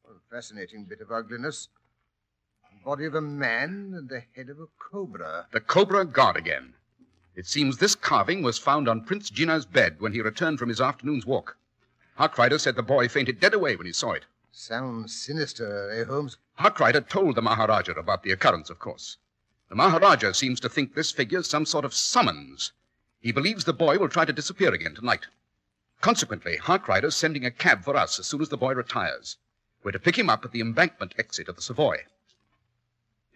a 0.07 0.33
fascinating 0.33 0.85
bit 0.85 1.01
of 1.01 1.11
ugliness. 1.11 1.69
Body 2.85 3.05
of 3.05 3.15
a 3.15 3.21
man 3.21 3.95
and 3.97 4.09
the 4.09 4.21
head 4.35 4.47
of 4.47 4.59
a 4.59 4.67
cobra. 4.77 5.47
The 5.51 5.59
cobra 5.59 6.05
god 6.05 6.37
again. 6.37 6.75
It 7.35 7.47
seems 7.47 7.77
this 7.79 7.95
carving 7.95 8.43
was 8.43 8.59
found 8.59 8.87
on 8.87 9.03
Prince 9.05 9.31
Gina's 9.31 9.65
bed 9.65 9.99
when 9.99 10.13
he 10.13 10.21
returned 10.21 10.59
from 10.59 10.69
his 10.69 10.79
afternoon's 10.79 11.25
walk. 11.25 11.57
Harkrider 12.19 12.59
said 12.59 12.75
the 12.75 12.83
boy 12.83 13.07
fainted 13.07 13.39
dead 13.39 13.55
away 13.55 13.75
when 13.75 13.87
he 13.87 13.91
saw 13.91 14.11
it. 14.11 14.25
Sounds 14.51 15.19
sinister, 15.19 15.89
eh, 15.89 16.03
Holmes? 16.03 16.37
Harkrider 16.59 17.01
told 17.01 17.33
the 17.33 17.41
Maharaja 17.41 17.93
about 17.93 18.21
the 18.21 18.29
occurrence, 18.29 18.69
of 18.69 18.77
course. 18.77 19.17
The 19.69 19.75
Maharaja 19.75 20.33
seems 20.33 20.59
to 20.59 20.69
think 20.69 20.93
this 20.93 21.11
figure's 21.11 21.49
some 21.49 21.65
sort 21.65 21.85
of 21.85 21.93
summons. 21.95 22.71
He 23.19 23.31
believes 23.31 23.63
the 23.63 23.73
boy 23.73 23.97
will 23.97 24.09
try 24.09 24.25
to 24.25 24.31
disappear 24.31 24.71
again 24.71 24.93
tonight. 24.93 25.25
Consequently, 26.01 26.59
Harkrider's 26.59 27.15
sending 27.15 27.45
a 27.47 27.51
cab 27.51 27.83
for 27.83 27.95
us 27.95 28.19
as 28.19 28.27
soon 28.27 28.43
as 28.43 28.49
the 28.49 28.57
boy 28.57 28.75
retires. 28.75 29.37
We're 29.81 29.91
to 29.93 29.99
pick 29.99 30.19
him 30.19 30.29
up 30.29 30.45
at 30.45 30.51
the 30.51 30.61
embankment 30.61 31.15
exit 31.17 31.49
of 31.49 31.55
the 31.55 31.63
Savoy. 31.63 32.05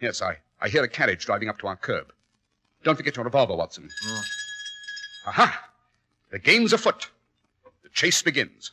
Yes, 0.00 0.22
I, 0.22 0.38
I 0.62 0.68
hear 0.70 0.82
a 0.82 0.88
carriage 0.88 1.26
driving 1.26 1.50
up 1.50 1.58
to 1.58 1.66
our 1.66 1.76
curb. 1.76 2.12
Don't 2.82 2.96
forget 2.96 3.16
your 3.16 3.24
revolver, 3.26 3.54
Watson. 3.54 3.90
Aha! 5.26 5.68
The 6.30 6.38
game's 6.38 6.72
afoot. 6.72 7.10
The 7.82 7.90
chase 7.90 8.22
begins. 8.22 8.72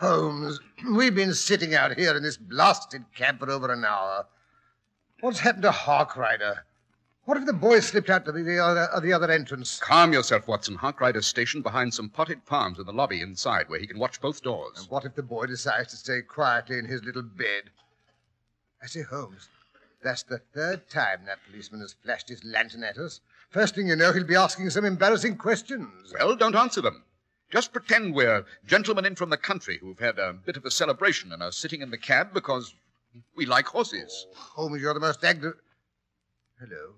Holmes, 0.00 0.60
we've 0.92 1.14
been 1.14 1.34
sitting 1.34 1.74
out 1.74 1.98
here 1.98 2.16
in 2.16 2.22
this 2.22 2.38
blasted 2.38 3.04
cab 3.14 3.40
for 3.40 3.50
over 3.50 3.70
an 3.70 3.84
hour. 3.84 4.24
What's 5.20 5.40
happened 5.40 5.64
to 5.64 5.70
Harkrider? 5.70 6.60
What 7.28 7.36
if 7.36 7.44
the 7.44 7.52
boy 7.52 7.80
slipped 7.80 8.08
out 8.08 8.24
to 8.24 8.32
the, 8.32 8.42
the, 8.42 8.58
other, 8.58 8.88
uh, 8.90 9.00
the 9.00 9.12
other 9.12 9.30
entrance? 9.30 9.78
Calm 9.80 10.14
yourself, 10.14 10.48
Watson. 10.48 10.78
Harkrider's 10.78 11.26
stationed 11.26 11.62
behind 11.62 11.92
some 11.92 12.08
potted 12.08 12.46
palms 12.46 12.78
in 12.78 12.86
the 12.86 12.92
lobby 12.94 13.20
inside, 13.20 13.68
where 13.68 13.78
he 13.78 13.86
can 13.86 13.98
watch 13.98 14.18
both 14.18 14.42
doors. 14.42 14.78
And 14.78 14.88
what 14.88 15.04
if 15.04 15.14
the 15.14 15.22
boy 15.22 15.44
decides 15.44 15.90
to 15.90 15.98
stay 15.98 16.22
quietly 16.22 16.78
in 16.78 16.86
his 16.86 17.04
little 17.04 17.20
bed? 17.20 17.64
I 18.82 18.86
say, 18.86 19.02
Holmes, 19.02 19.50
that's 20.02 20.22
the 20.22 20.38
third 20.54 20.88
time 20.88 21.26
that 21.26 21.40
policeman 21.46 21.82
has 21.82 21.94
flashed 22.02 22.30
his 22.30 22.42
lantern 22.44 22.82
at 22.82 22.96
us. 22.96 23.20
First 23.50 23.74
thing 23.74 23.88
you 23.88 23.96
know, 23.96 24.10
he'll 24.14 24.24
be 24.24 24.34
asking 24.34 24.70
some 24.70 24.86
embarrassing 24.86 25.36
questions. 25.36 26.14
Well, 26.18 26.34
don't 26.34 26.56
answer 26.56 26.80
them. 26.80 27.04
Just 27.52 27.74
pretend 27.74 28.14
we're 28.14 28.46
gentlemen 28.66 29.04
in 29.04 29.16
from 29.16 29.28
the 29.28 29.36
country 29.36 29.76
who've 29.82 29.98
had 29.98 30.18
a 30.18 30.32
bit 30.32 30.56
of 30.56 30.64
a 30.64 30.70
celebration 30.70 31.30
and 31.34 31.42
are 31.42 31.52
sitting 31.52 31.82
in 31.82 31.90
the 31.90 31.98
cab 31.98 32.32
because 32.32 32.74
we 33.36 33.44
like 33.44 33.66
horses. 33.66 34.26
Holmes, 34.34 34.80
you're 34.80 34.94
the 34.94 35.00
most 35.00 35.20
aggra... 35.20 35.52
Hello. 36.58 36.94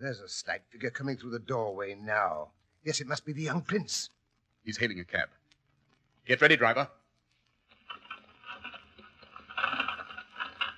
There's 0.00 0.20
a 0.20 0.28
slight 0.28 0.62
figure 0.70 0.88
coming 0.88 1.18
through 1.18 1.32
the 1.32 1.38
doorway 1.38 1.94
now. 1.94 2.48
Yes, 2.82 3.02
it 3.02 3.06
must 3.06 3.26
be 3.26 3.34
the 3.34 3.42
young 3.42 3.60
prince. 3.60 4.08
He's 4.64 4.78
hailing 4.78 4.98
a 4.98 5.04
cab. 5.04 5.28
Get 6.26 6.40
ready, 6.40 6.56
driver. 6.56 6.88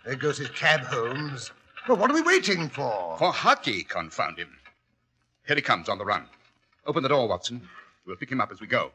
There 0.05 0.17
goes 0.17 0.39
his 0.39 0.49
cab, 0.51 0.81
Holmes. 0.81 1.53
Well, 1.87 1.99
what 1.99 2.11
are 2.11 2.15
we 2.15 2.23
waiting 2.23 2.69
for? 2.69 3.17
For 3.17 3.33
Hockey, 3.33 3.85
confound 3.85 4.39
him. 4.39 4.57
Here 5.47 5.55
he 5.55 5.63
comes 5.63 5.89
on 5.89 5.99
the 5.99 6.05
run. 6.05 6.27
Open 6.85 7.05
the 7.05 7.09
door, 7.09 7.29
Watson. 7.29 7.63
We'll 8.05 8.17
pick 8.17 8.33
him 8.33 8.41
up 8.41 8.51
as 8.51 8.61
we 8.61 8.67
go. 8.67 8.91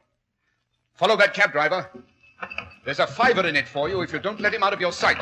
Follow 0.96 1.16
that 1.16 1.34
cab, 1.34 1.54
driver. 1.54 1.90
There's 2.84 3.00
a 3.00 3.08
fiver 3.08 3.48
in 3.48 3.56
it 3.56 3.68
for 3.68 3.88
you 3.88 4.02
if 4.02 4.12
you 4.12 4.20
don't 4.20 4.42
let 4.42 4.54
him 4.54 4.64
out 4.64 4.74
of 4.74 4.82
your 4.82 4.92
sight. 4.92 5.18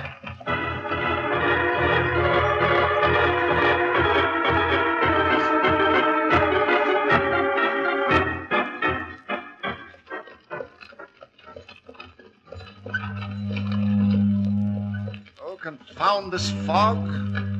Confound 15.96 16.34
this 16.34 16.52
fog. 16.66 16.98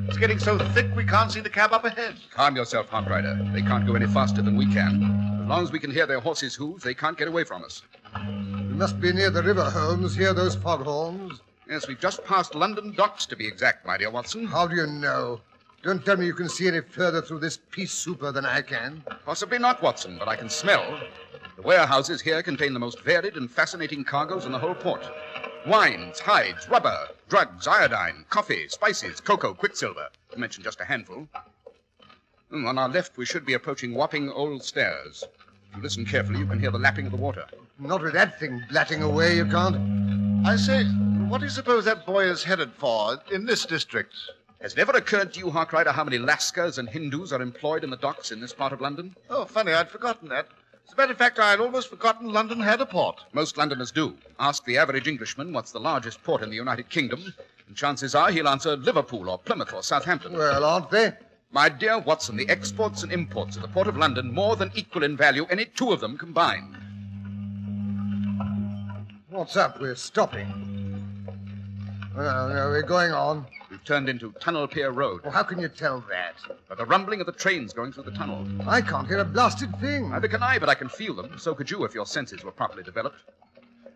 It's 0.10 0.18
getting 0.18 0.40
so 0.40 0.60
thick 0.74 0.94
we 0.94 1.06
can't 1.06 1.32
see 1.32 1.40
the 1.40 1.50
cab 1.50 1.72
up 1.72 1.86
ahead. 1.86 2.16
Calm 2.32 2.56
yourself, 2.58 2.90
Harkrider. 2.90 3.54
They 3.54 3.62
can't 3.62 3.88
go 3.88 3.96
any 3.96 4.08
faster 4.08 4.42
than 4.42 4.58
we 4.58 4.66
can. 4.66 5.40
As 5.44 5.48
long 5.48 5.64
as 5.64 5.72
we 5.72 5.80
can 5.80 5.90
hear 5.90 6.06
their 6.06 6.20
horses' 6.20 6.54
hooves, 6.54 6.84
they 6.84 6.94
can't 6.94 7.18
get 7.18 7.30
away 7.30 7.46
from 7.46 7.64
us. 7.64 7.82
We 8.28 8.76
must 8.76 9.00
be 9.00 9.14
near 9.14 9.30
the 9.30 9.42
river, 9.42 9.64
Holmes. 9.64 10.16
Hear 10.16 10.34
those 10.34 10.54
foghorns? 10.54 11.40
Yes, 11.70 11.88
we've 11.88 12.00
just 12.00 12.26
passed 12.26 12.56
London 12.56 12.94
docks, 12.94 13.26
to 13.28 13.38
be 13.38 13.48
exact, 13.48 13.86
my 13.86 13.98
dear 13.98 14.12
Watson. 14.12 14.46
How 14.46 14.68
do 14.68 14.76
you 14.76 14.86
know? 14.86 15.40
Don't 15.82 16.04
tell 16.04 16.18
me 16.18 16.26
you 16.26 16.34
can 16.34 16.50
see 16.50 16.68
any 16.68 16.82
further 16.82 17.22
through 17.22 17.40
this 17.40 17.60
pea 17.72 17.86
souper 17.86 18.34
than 18.34 18.46
I 18.46 18.64
can. 18.64 19.02
Possibly 19.24 19.60
not, 19.60 19.82
Watson, 19.82 20.18
but 20.20 20.28
I 20.28 20.36
can 20.36 20.50
smell. 20.50 21.00
The 21.56 21.62
warehouses 21.62 22.22
here 22.22 22.44
contain 22.44 22.74
the 22.74 22.80
most 22.80 23.02
varied 23.02 23.38
and 23.38 23.50
fascinating 23.50 24.04
cargoes 24.04 24.46
in 24.46 24.52
the 24.52 24.60
whole 24.60 24.76
port 24.76 25.04
wines, 25.66 26.20
hides, 26.20 26.70
rubber, 26.70 27.08
drugs, 27.28 27.68
iodine, 27.68 28.26
coffee, 28.30 28.68
spices, 28.70 29.20
cocoa, 29.20 29.54
quicksilver, 29.54 30.10
to 30.32 30.40
mention 30.40 30.64
just 30.64 30.80
a 30.80 30.86
handful. 30.86 31.28
Hmm, 32.52 32.68
On 32.68 32.78
our 32.78 32.90
left, 32.90 33.18
we 33.18 33.26
should 33.26 33.46
be 33.46 33.54
approaching 33.54 33.94
Wapping 33.96 34.30
Old 34.30 34.64
Stairs. 34.64 35.24
If 35.72 35.78
you 35.78 35.82
listen 35.84 36.06
carefully, 36.06 36.40
you 36.40 36.46
can 36.46 36.60
hear 36.60 36.72
the 36.72 36.78
lapping 36.78 37.08
of 37.08 37.12
the 37.12 37.18
water. 37.18 37.46
Not 37.80 38.04
with 38.04 38.14
that 38.14 38.40
thing 38.40 38.64
blatting 38.70 39.02
away, 39.02 39.38
you 39.38 39.46
can't. 39.46 40.46
I 40.46 40.56
say, 40.56 40.84
what 41.28 41.40
do 41.40 41.46
you 41.46 41.50
suppose 41.50 41.86
that 41.86 42.06
boy 42.06 42.26
is 42.26 42.44
headed 42.44 42.72
for 42.74 43.18
in 43.32 43.46
this 43.46 43.66
district? 43.66 44.14
Has 44.62 44.74
it 44.74 44.80
ever 44.80 44.94
occurred 44.94 45.34
to 45.34 45.40
you, 45.40 45.48
Harkrider, 45.48 45.92
how 45.94 46.04
many 46.04 46.18
Lascars 46.18 46.78
and 46.78 46.88
Hindus 46.88 47.34
are 47.34 47.42
employed 47.42 47.84
in 47.84 47.90
the 47.90 47.98
docks 47.98 48.32
in 48.32 48.40
this 48.40 48.54
part 48.54 48.72
of 48.72 48.82
London? 48.82 49.16
Oh, 49.30 49.46
funny, 49.46 49.74
I'd 49.74 49.90
forgotten 49.90 50.30
that. 50.30 50.48
As 50.88 50.94
a 50.94 50.98
matter 50.98 51.14
of 51.14 51.18
fact, 51.18 51.40
I'd 51.40 51.60
almost 51.60 51.90
forgotten 51.90 52.32
London 52.32 52.60
had 52.60 52.80
a 52.80 52.86
port. 52.86 53.20
Most 53.34 53.58
Londoners 53.58 53.92
do. 53.92 54.16
Ask 54.40 54.64
the 54.66 54.78
average 54.78 55.08
Englishman 55.08 55.52
what's 55.52 55.72
the 55.72 55.80
largest 55.80 56.24
port 56.24 56.44
in 56.44 56.50
the 56.50 56.56
United 56.56 56.90
Kingdom, 56.90 57.34
and 57.68 57.76
chances 57.76 58.14
are 58.14 58.30
he'll 58.32 58.48
answer 58.48 58.78
Liverpool 58.78 59.30
or 59.30 59.40
Plymouth 59.40 59.74
or 59.74 59.82
Southampton. 59.82 60.34
Well, 60.34 60.64
aren't 60.64 60.92
they? 60.92 61.14
My 61.52 61.70
dear 61.70 61.98
Watson, 62.00 62.38
the 62.38 62.48
exports 62.50 63.02
and 63.02 63.12
imports 63.12 63.56
of 63.56 63.64
the 63.64 63.68
Port 63.68 63.88
of 63.88 63.98
London 63.98 64.32
more 64.32 64.56
than 64.56 64.72
equal 64.76 65.04
in 65.04 65.18
value 65.18 65.46
any 65.50 65.66
two 65.66 65.92
of 65.92 66.02
them 66.02 66.18
combined. 66.18 66.78
What's 69.30 69.58
up? 69.58 69.82
We're 69.82 69.96
stopping. 69.96 70.48
Well, 72.16 72.50
no, 72.50 72.70
we're 72.70 72.84
going 72.84 73.12
on. 73.12 73.46
Turned 73.86 74.10
into 74.10 74.32
Tunnel 74.40 74.68
Pier 74.68 74.90
Road, 74.92 75.22
Well, 75.24 75.32
how 75.32 75.44
can 75.44 75.60
you 75.60 75.68
tell 75.68 76.04
that? 76.10 76.34
but 76.68 76.80
the 76.80 76.86
rumbling 76.86 77.20
of 77.20 77.28
the 77.28 77.32
trains 77.32 77.72
going 77.72 77.92
through 77.92 78.04
the 78.06 78.12
tunnel. 78.12 78.44
I 78.68 78.82
can't 78.82 79.08
hear 79.08 79.20
a 79.20 79.26
blasted 79.26 79.80
thing. 79.80 80.10
Neither 80.10 80.28
can 80.28 80.42
I, 80.42 80.58
but 80.58 80.70
I 80.70 80.74
can 80.74 80.90
feel 80.90 81.14
them. 81.14 81.38
So 81.38 81.54
could 81.54 81.70
you 81.70 81.84
if 81.86 81.94
your 81.94 82.08
senses 82.08 82.44
were 82.44 82.52
properly 82.52 82.82
developed. 82.82 83.20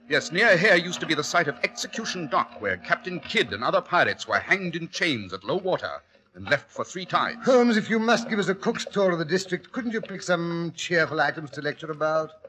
Yes, 0.07 0.31
near 0.31 0.55
here 0.57 0.75
used 0.75 0.99
to 0.99 1.07
be 1.07 1.15
the 1.15 1.23
site 1.23 1.47
of 1.47 1.57
Execution 1.63 2.27
Dock, 2.27 2.61
where 2.61 2.77
Captain 2.77 3.19
Kidd 3.19 3.51
and 3.51 3.63
other 3.63 3.81
pirates 3.81 4.27
were 4.27 4.37
hanged 4.37 4.75
in 4.75 4.89
chains 4.89 5.33
at 5.33 5.43
low 5.43 5.57
water 5.57 6.03
and 6.35 6.47
left 6.47 6.69
for 6.69 6.85
three 6.85 7.05
tides. 7.05 7.43
Holmes, 7.43 7.75
if 7.75 7.89
you 7.89 7.97
must 7.97 8.29
give 8.29 8.37
us 8.37 8.47
a 8.47 8.55
cook's 8.55 8.85
tour 8.85 9.11
of 9.11 9.17
the 9.17 9.25
district, 9.25 9.71
couldn't 9.71 9.91
you 9.91 10.01
pick 10.01 10.21
some 10.21 10.71
cheerful 10.75 11.19
items 11.19 11.49
to 11.51 11.61
lecture 11.61 11.89
about? 11.89 12.43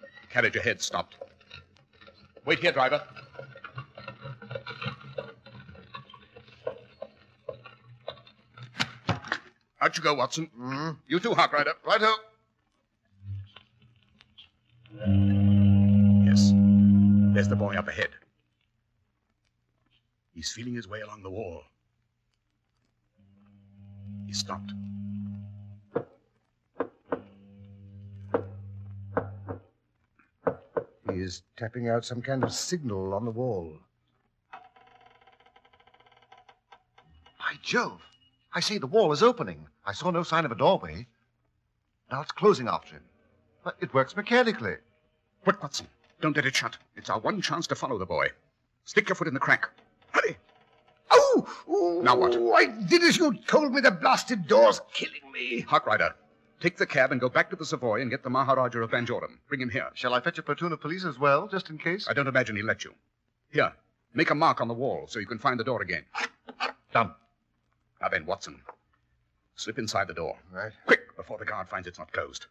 The 0.00 0.26
Carriage 0.28 0.56
ahead 0.56 0.82
stopped. 0.82 1.18
Wait 2.44 2.58
here, 2.58 2.72
driver. 2.72 3.00
Out 9.82 9.96
you 9.96 10.02
go, 10.02 10.14
Watson. 10.14 10.50
Hmm? 10.56 10.90
You 11.08 11.20
too, 11.20 11.30
Harkrider. 11.30 11.72
Righto. 11.86 12.12
Yes. 16.26 16.52
There's 17.34 17.48
the 17.48 17.56
boy 17.56 17.74
up 17.76 17.88
ahead. 17.88 18.10
He's 20.34 20.52
feeling 20.52 20.74
his 20.74 20.86
way 20.86 21.00
along 21.00 21.22
the 21.22 21.30
wall. 21.30 21.62
He 24.26 24.32
stopped. 24.34 24.72
He 31.10 31.18
is 31.18 31.42
tapping 31.56 31.88
out 31.88 32.04
some 32.04 32.22
kind 32.22 32.44
of 32.44 32.52
signal 32.52 33.14
on 33.14 33.24
the 33.24 33.30
wall. 33.30 33.78
By 37.38 37.54
Jove. 37.62 38.02
I 38.52 38.60
say 38.60 38.78
the 38.78 38.86
wall 38.86 39.12
is 39.12 39.22
opening. 39.22 39.68
I 39.86 39.92
saw 39.92 40.10
no 40.10 40.22
sign 40.22 40.44
of 40.44 40.50
a 40.50 40.56
doorway. 40.56 41.06
Now 42.10 42.20
it's 42.20 42.32
closing 42.32 42.66
after 42.66 42.94
him. 42.96 43.04
But 43.62 43.76
it 43.80 43.94
works 43.94 44.16
mechanically. 44.16 44.76
Quick, 45.44 45.62
Watson. 45.62 45.86
Don't 46.20 46.36
let 46.36 46.46
it 46.46 46.56
shut. 46.56 46.76
It's 46.96 47.10
our 47.10 47.20
one 47.20 47.40
chance 47.40 47.66
to 47.68 47.74
follow 47.74 47.98
the 47.98 48.06
boy. 48.06 48.28
Stick 48.84 49.08
your 49.08 49.16
foot 49.16 49.28
in 49.28 49.34
the 49.34 49.40
crack. 49.40 49.70
Hurry. 50.10 50.36
Oh! 51.10 51.48
oh 51.68 52.00
Now 52.02 52.16
what? 52.16 52.34
I 52.34 52.66
did 52.66 53.02
as 53.02 53.16
you 53.16 53.34
told 53.46 53.72
me. 53.72 53.80
The 53.80 53.90
blasted 53.92 54.48
door's 54.48 54.80
killing 54.92 55.30
me. 55.32 55.62
Harkrider, 55.62 56.14
take 56.60 56.76
the 56.76 56.86
cab 56.86 57.12
and 57.12 57.20
go 57.20 57.28
back 57.28 57.50
to 57.50 57.56
the 57.56 57.64
Savoy 57.64 58.00
and 58.00 58.10
get 58.10 58.22
the 58.22 58.30
Maharaja 58.30 58.80
of 58.80 58.90
Banjoram. 58.90 59.38
Bring 59.48 59.60
him 59.60 59.70
here. 59.70 59.90
Shall 59.94 60.14
I 60.14 60.20
fetch 60.20 60.38
a 60.38 60.42
platoon 60.42 60.72
of 60.72 60.80
police 60.80 61.04
as 61.04 61.18
well, 61.18 61.46
just 61.46 61.70
in 61.70 61.78
case? 61.78 62.08
I 62.08 62.12
don't 62.12 62.26
imagine 62.26 62.56
he'll 62.56 62.66
let 62.66 62.84
you. 62.84 62.94
Here, 63.52 63.72
make 64.12 64.30
a 64.30 64.34
mark 64.34 64.60
on 64.60 64.68
the 64.68 64.74
wall 64.74 65.06
so 65.08 65.20
you 65.20 65.26
can 65.26 65.38
find 65.38 65.58
the 65.58 65.64
door 65.64 65.82
again. 65.82 66.04
Done. 66.92 67.14
Now 68.00 68.08
then, 68.08 68.24
Watson, 68.24 68.62
slip 69.56 69.78
inside 69.78 70.08
the 70.08 70.14
door. 70.14 70.38
Right. 70.50 70.72
Quick, 70.86 71.14
before 71.16 71.38
the 71.38 71.44
guard 71.44 71.68
finds 71.68 71.86
it's 71.86 71.98
not 71.98 72.12
closed. 72.12 72.46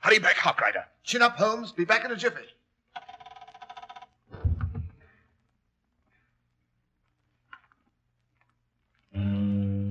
Hurry 0.00 0.18
back, 0.18 0.36
Harkrider. 0.36 0.84
Chin 1.04 1.22
up, 1.22 1.36
Holmes. 1.36 1.72
Be 1.72 1.84
back 1.84 2.04
in 2.04 2.10
a 2.10 2.16
jiffy. 2.16 2.46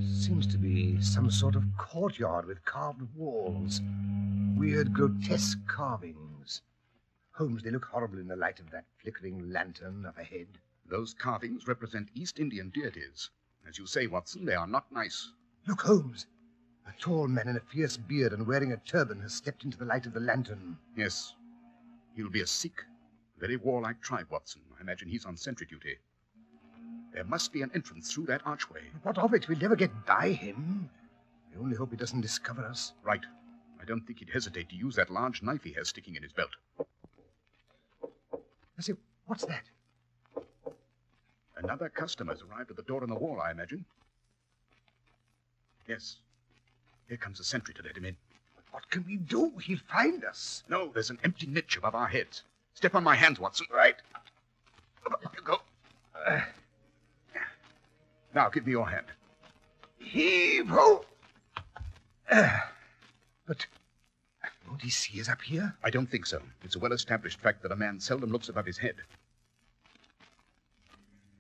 Seems 0.04 0.48
to 0.48 0.58
be 0.58 1.02
some 1.02 1.32
sort 1.32 1.56
of 1.56 1.64
courtyard 1.78 2.46
with 2.46 2.64
carved 2.66 3.02
walls. 3.16 3.82
Weird, 4.56 4.94
grotesque 4.94 5.60
carvings. 5.68 6.62
Holmes, 7.32 7.64
they 7.64 7.72
look 7.72 7.86
horrible 7.86 8.20
in 8.20 8.28
the 8.28 8.36
light 8.36 8.60
of 8.60 8.70
that 8.72 8.86
flickering 9.02 9.50
lantern 9.52 10.06
up 10.06 10.18
ahead. 10.18 10.48
Those 10.86 11.14
carvings 11.14 11.68
represent 11.68 12.10
East 12.14 12.40
Indian 12.40 12.70
deities. 12.70 13.30
As 13.70 13.78
you 13.78 13.86
say, 13.86 14.08
Watson, 14.08 14.46
they 14.46 14.56
are 14.56 14.66
not 14.66 14.92
nice. 14.92 15.32
Look, 15.68 15.82
Holmes. 15.82 16.26
A 16.88 16.92
tall 17.00 17.28
man 17.28 17.48
in 17.48 17.56
a 17.56 17.60
fierce 17.60 17.98
beard 17.98 18.34
and 18.34 18.48
wearing 18.48 18.72
a 18.72 18.78
turban 18.78 19.22
has 19.22 19.32
stepped 19.32 19.64
into 19.64 19.78
the 19.78 19.86
light 19.86 20.08
of 20.08 20.14
the 20.14 20.20
lantern. 20.20 20.76
Yes, 20.98 21.36
he'll 22.16 22.32
be 22.32 22.42
a 22.42 22.48
Sikh. 22.48 22.84
Very 23.38 23.58
warlike 23.58 24.02
tribe, 24.02 24.26
Watson. 24.32 24.64
I 24.76 24.82
imagine 24.82 25.08
he's 25.08 25.26
on 25.26 25.38
sentry 25.38 25.68
duty. 25.68 25.98
There 27.14 27.26
must 27.26 27.54
be 27.54 27.62
an 27.62 27.70
entrance 27.76 28.12
through 28.12 28.26
that 28.26 28.42
archway. 28.44 28.82
What 29.04 29.20
of 29.20 29.36
it? 29.36 29.48
We'll 29.48 29.60
never 29.60 29.76
get 29.76 29.92
by 30.04 30.32
him. 30.32 30.90
I 31.54 31.60
only 31.60 31.78
hope 31.78 31.92
he 31.92 31.98
doesn't 31.98 32.22
discover 32.22 32.66
us. 32.66 32.94
Right. 33.04 33.24
I 33.80 33.86
don't 33.86 34.02
think 34.02 34.18
he'd 34.18 34.32
hesitate 34.32 34.70
to 34.70 34.76
use 34.76 34.96
that 34.96 35.12
large 35.12 35.44
knife 35.44 35.64
he 35.64 35.74
has 35.74 35.90
sticking 35.90 36.16
in 36.16 36.24
his 36.24 36.34
belt. 36.34 36.56
I 36.80 38.82
say, 38.82 38.94
what's 39.28 39.46
that? 39.46 39.66
Another 41.64 41.90
customer's 41.90 42.42
arrived 42.42 42.70
at 42.70 42.78
the 42.78 42.84
door 42.84 43.04
in 43.04 43.10
the 43.10 43.16
wall, 43.16 43.42
I 43.42 43.52
imagine. 43.52 43.84
Yes. 45.88 46.18
Here 47.08 47.18
comes 47.18 47.40
a 47.40 47.44
sentry 47.44 47.74
to 47.74 47.84
let 47.84 47.98
him 47.98 48.06
in. 48.06 48.16
What 48.72 48.90
can 48.90 49.04
we 49.06 49.18
do? 49.18 49.52
He'll 49.62 49.80
find 49.92 50.24
us. 50.24 50.64
No, 50.70 50.90
there's 50.94 51.10
an 51.10 51.20
empty 51.24 51.48
niche 51.48 51.78
above 51.78 51.96
our 51.96 52.08
heads. 52.08 52.44
Step 52.76 52.96
on 52.96 53.04
my 53.04 53.16
hands, 53.16 53.40
Watson. 53.40 53.68
Right. 53.74 53.96
Up 55.06 55.36
you 55.36 55.44
go. 55.44 55.58
Uh, 56.26 56.42
now, 58.34 58.48
give 58.50 58.66
me 58.66 58.72
your 58.72 58.88
hand. 58.88 59.08
Heave 59.98 60.70
ho! 60.70 61.04
Uh, 62.30 62.60
but 63.48 63.66
won't 64.68 64.84
he 64.84 64.90
see 64.90 65.20
us 65.20 65.28
up 65.28 65.42
here? 65.42 65.76
I 65.84 65.90
don't 65.90 66.10
think 66.10 66.28
so. 66.28 66.42
It's 66.64 66.76
a 66.76 66.80
well 66.80 66.94
established 66.94 67.40
fact 67.40 67.64
that 67.64 67.72
a 67.72 67.76
man 67.76 68.00
seldom 68.00 68.32
looks 68.32 68.50
above 68.50 68.68
his 68.68 68.78
head. 68.78 68.96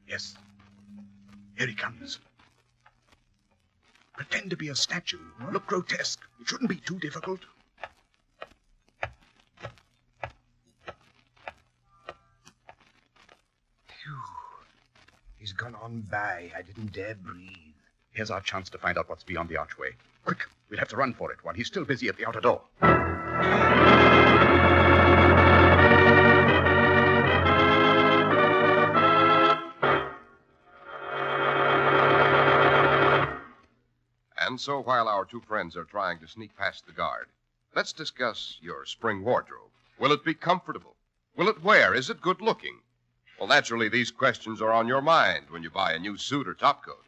Yes. 0.10 0.36
Here 1.56 1.68
he 1.68 1.75
comes. 1.75 2.20
Pretend 4.18 4.50
to 4.50 4.58
be 4.58 4.70
a 4.70 4.75
statue. 4.75 5.20
Look 5.51 5.68
grotesque. 5.68 6.20
It 6.42 6.50
shouldn't 6.50 6.70
be 6.70 6.78
too 6.78 6.98
difficult. 6.98 7.42
Phew. 13.88 14.16
He's 15.38 15.54
gone 15.54 15.75
on 15.75 16.01
by. 16.01 16.51
I 16.58 16.63
didn't 16.63 16.92
dare 16.92 17.16
breathe. 17.16 17.75
Here's 18.12 18.32
our 18.32 18.42
chance 18.42 18.70
to 18.72 18.80
find 18.80 18.98
out 18.98 19.08
what's 19.10 19.24
beyond 19.24 19.50
the 19.50 19.58
archway. 19.58 19.92
Quick, 20.25 20.39
we'll 20.70 20.80
have 20.80 20.89
to 20.89 20.98
run 20.98 21.13
for 21.13 21.32
it 21.32 21.38
while 21.44 21.54
he's 21.54 21.68
still 21.68 21.86
busy 21.86 22.10
at 22.10 22.18
the 22.18 22.28
outer 22.28 22.42
door. 22.42 22.63
And 34.60 34.63
so, 34.66 34.82
while 34.82 35.08
our 35.08 35.24
two 35.24 35.39
friends 35.39 35.78
are 35.78 35.86
trying 35.86 36.20
to 36.20 36.28
sneak 36.28 36.54
past 36.58 36.86
the 36.86 36.92
guard, 36.92 37.30
let's 37.74 37.94
discuss 37.94 38.58
your 38.62 38.86
spring 38.86 39.24
wardrobe. 39.24 39.72
Will 39.98 40.12
it 40.12 40.25
be 40.25 40.34
comfortable? 40.34 40.98
Will 41.38 41.48
it 41.48 41.63
wear? 41.63 41.94
Is 41.94 42.10
it 42.10 42.20
good 42.20 42.42
looking? 42.42 42.82
Well, 43.39 43.48
naturally, 43.48 43.88
these 43.88 44.12
questions 44.12 44.62
are 44.62 44.74
on 44.74 44.86
your 44.86 45.01
mind 45.01 45.50
when 45.50 45.63
you 45.63 45.70
buy 45.70 45.94
a 45.94 45.98
new 45.98 46.18
suit 46.18 46.46
or 46.46 46.54
topcoat. 46.54 47.06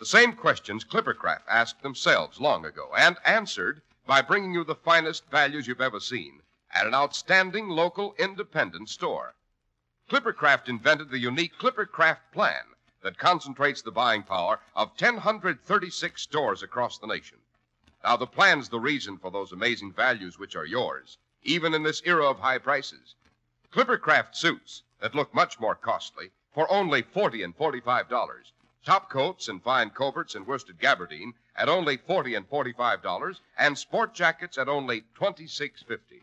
The 0.00 0.04
same 0.04 0.34
questions 0.34 0.84
Clippercraft 0.84 1.44
asked 1.48 1.80
themselves 1.80 2.42
long 2.42 2.66
ago 2.66 2.90
and 2.94 3.16
answered 3.24 3.80
by 4.06 4.20
bringing 4.20 4.52
you 4.52 4.62
the 4.62 4.74
finest 4.74 5.24
values 5.30 5.66
you've 5.66 5.80
ever 5.80 5.98
seen 5.98 6.42
at 6.74 6.86
an 6.86 6.94
outstanding 6.94 7.70
local 7.70 8.14
independent 8.18 8.90
store. 8.90 9.34
Clippercraft 10.10 10.68
invented 10.68 11.08
the 11.08 11.18
unique 11.18 11.56
Clippercraft 11.56 12.20
plan 12.32 12.64
that 13.02 13.18
concentrates 13.18 13.82
the 13.82 13.90
buying 13.90 14.22
power 14.22 14.60
of 14.74 14.90
1,036 14.98 16.22
stores 16.22 16.62
across 16.62 16.98
the 16.98 17.06
nation. 17.06 17.38
Now, 18.04 18.16
the 18.16 18.26
plan's 18.26 18.68
the 18.68 18.80
reason 18.80 19.18
for 19.18 19.30
those 19.30 19.52
amazing 19.52 19.92
values 19.92 20.38
which 20.38 20.56
are 20.56 20.64
yours, 20.64 21.18
even 21.42 21.74
in 21.74 21.82
this 21.82 22.02
era 22.04 22.28
of 22.28 22.38
high 22.40 22.58
prices. 22.58 23.14
Clippercraft 23.72 24.34
suits 24.34 24.82
that 25.00 25.14
look 25.14 25.34
much 25.34 25.58
more 25.60 25.74
costly 25.74 26.30
for 26.52 26.70
only 26.70 27.02
40 27.02 27.42
and 27.42 27.56
$45. 27.56 28.52
Top 28.84 29.08
coats 29.08 29.48
and 29.48 29.62
fine 29.62 29.90
coverts 29.90 30.34
and 30.34 30.46
worsted 30.46 30.80
gabardine 30.80 31.34
at 31.54 31.68
only 31.68 31.96
40 31.96 32.34
and 32.34 32.50
$45, 32.50 33.38
and 33.56 33.78
sport 33.78 34.14
jackets 34.14 34.58
at 34.58 34.68
only 34.68 35.04
26.50. 35.16 36.22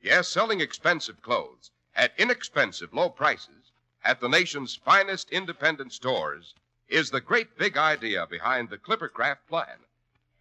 Yes, 0.00 0.28
selling 0.28 0.60
expensive 0.60 1.20
clothes 1.20 1.70
at 1.94 2.12
inexpensive 2.16 2.94
low 2.94 3.10
prices 3.10 3.59
at 4.02 4.20
the 4.20 4.28
nation's 4.28 4.74
finest 4.74 5.30
independent 5.30 5.92
stores 5.92 6.54
is 6.88 7.10
the 7.10 7.20
great 7.20 7.56
big 7.58 7.76
idea 7.76 8.26
behind 8.26 8.68
the 8.68 8.78
Clippercraft 8.78 9.46
plan. 9.48 9.78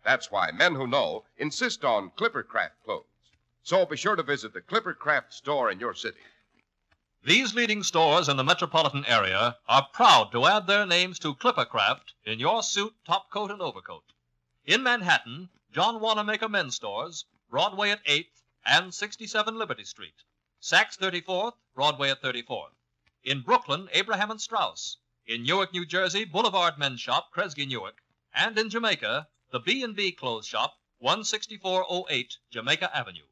That's 0.03 0.31
why 0.31 0.51
men 0.51 0.75
who 0.75 0.87
know 0.87 1.25
insist 1.37 1.83
on 1.83 2.11
Clippercraft 2.11 2.71
clothes. 2.85 3.05
So 3.63 3.85
be 3.85 3.97
sure 3.97 4.15
to 4.15 4.23
visit 4.23 4.53
the 4.53 4.61
Clippercraft 4.61 5.33
store 5.33 5.69
in 5.69 5.79
your 5.79 5.93
city. 5.93 6.21
These 7.21 7.53
leading 7.53 7.83
stores 7.83 8.29
in 8.29 8.37
the 8.37 8.43
metropolitan 8.45 9.05
area 9.05 9.57
are 9.67 9.89
proud 9.91 10.31
to 10.31 10.45
add 10.45 10.65
their 10.65 10.85
names 10.85 11.19
to 11.19 11.35
Clippercraft 11.35 12.13
in 12.23 12.39
your 12.39 12.63
suit, 12.63 12.95
top 13.05 13.29
coat, 13.29 13.51
and 13.51 13.61
overcoat. 13.61 14.05
In 14.65 14.83
Manhattan, 14.83 15.49
John 15.73 15.99
Wanamaker 15.99 16.47
Men's 16.47 16.75
Stores, 16.75 17.25
Broadway 17.49 17.91
at 17.91 18.05
8th 18.05 18.41
and 18.65 18.93
67 18.93 19.57
Liberty 19.57 19.83
Street. 19.83 20.23
Saks 20.61 20.97
34th, 20.97 21.55
Broadway 21.75 22.09
at 22.09 22.21
34th. 22.21 22.71
In 23.23 23.41
Brooklyn, 23.41 23.89
Abraham 23.91 24.31
and 24.31 24.39
Straus. 24.39 24.97
In 25.27 25.43
Newark, 25.43 25.73
New 25.73 25.85
Jersey, 25.85 26.23
Boulevard 26.23 26.77
Men's 26.77 27.01
Shop, 27.01 27.31
Kresge 27.35 27.67
Newark. 27.67 27.97
And 28.33 28.57
in 28.57 28.69
Jamaica, 28.69 29.27
the 29.51 29.59
B&B 29.59 30.13
Clothes 30.13 30.47
Shop, 30.47 30.75
16408 31.01 32.37
Jamaica 32.49 32.95
Avenue. 32.95 33.25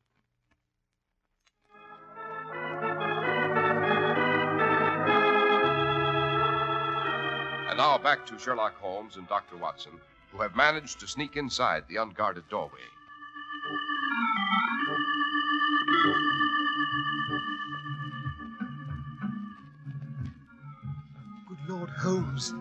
And 7.69 7.77
now 7.77 7.97
back 7.97 8.25
to 8.25 8.37
Sherlock 8.37 8.75
Holmes 8.75 9.15
and 9.15 9.27
Dr. 9.29 9.55
Watson, 9.55 9.93
who 10.31 10.41
have 10.41 10.55
managed 10.55 10.99
to 10.99 11.07
sneak 11.07 11.37
inside 11.37 11.87
the 11.87 11.95
unguarded 11.95 12.49
doorway. 12.49 12.81
Lord 21.77 21.89
Holmes, 21.91 22.55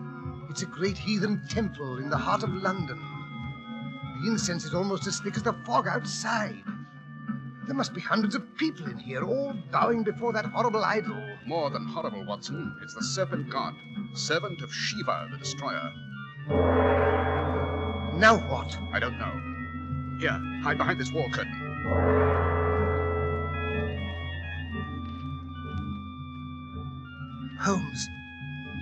it's 0.47 0.61
a 0.61 0.67
great 0.67 0.95
heathen 0.95 1.41
temple 1.49 1.97
in 1.97 2.07
the 2.07 2.17
heart 2.17 2.43
of 2.43 2.53
London. 2.53 3.01
The 4.21 4.29
incense 4.29 4.63
is 4.63 4.75
almost 4.75 5.07
as 5.07 5.19
thick 5.19 5.35
as 5.35 5.41
the 5.41 5.53
fog 5.65 5.87
outside. 5.87 6.61
There 7.65 7.75
must 7.75 7.95
be 7.95 8.01
hundreds 8.01 8.35
of 8.35 8.55
people 8.57 8.85
in 8.85 8.99
here, 8.99 9.23
all 9.23 9.55
bowing 9.71 10.03
before 10.03 10.33
that 10.33 10.45
horrible 10.45 10.85
idol. 10.85 11.19
More 11.47 11.71
than 11.71 11.87
horrible, 11.87 12.27
Watson. 12.27 12.77
It's 12.83 12.93
the 12.93 13.03
serpent 13.03 13.49
god, 13.49 13.73
servant 14.13 14.61
of 14.61 14.71
Shiva, 14.71 15.29
the 15.31 15.39
destroyer. 15.39 15.91
Now 18.19 18.37
what? 18.47 18.77
I 18.93 18.99
don't 18.99 19.17
know. 19.17 19.33
Here, 20.19 20.39
hide 20.61 20.77
behind 20.77 20.99
this 20.99 21.11
wall 21.11 21.27
curtain. 21.31 21.55
Holmes, 27.59 28.07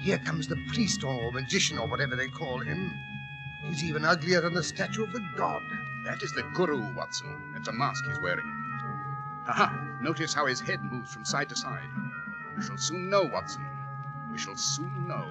here 0.05 0.19
comes 0.19 0.47
the 0.47 0.55
priest 0.67 1.03
or 1.03 1.31
magician 1.31 1.79
or 1.79 1.87
whatever 1.87 2.15
they 2.15 2.27
call 2.27 2.59
him. 2.59 2.93
He's 3.63 3.83
even 3.83 4.05
uglier 4.05 4.39
than 4.39 4.53
the 4.53 4.61
statue 4.61 5.03
of 5.03 5.11
the 5.11 5.27
god. 5.35 5.63
That 6.05 6.21
is 6.21 6.31
the 6.33 6.43
guru, 6.53 6.93
Watson. 6.93 7.55
It's 7.57 7.67
a 7.69 7.73
mask 7.73 8.05
he's 8.07 8.19
wearing. 8.21 8.45
Aha! 9.47 9.97
Notice 10.03 10.31
how 10.31 10.45
his 10.45 10.59
head 10.59 10.83
moves 10.83 11.11
from 11.11 11.25
side 11.25 11.49
to 11.49 11.55
side. 11.55 11.89
We 12.55 12.61
shall 12.63 12.77
soon 12.77 13.09
know, 13.09 13.23
Watson. 13.23 13.65
We 14.31 14.37
shall 14.37 14.55
soon 14.55 15.07
know. 15.07 15.25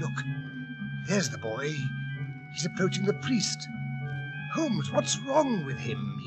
Look, 0.00 0.24
there's 1.06 1.30
the 1.30 1.38
boy. 1.38 1.72
He's 2.52 2.66
approaching 2.66 3.04
the 3.04 3.14
priest. 3.14 3.68
Holmes, 4.54 4.90
what's 4.90 5.18
wrong 5.20 5.64
with 5.64 5.78
him? 5.78 6.19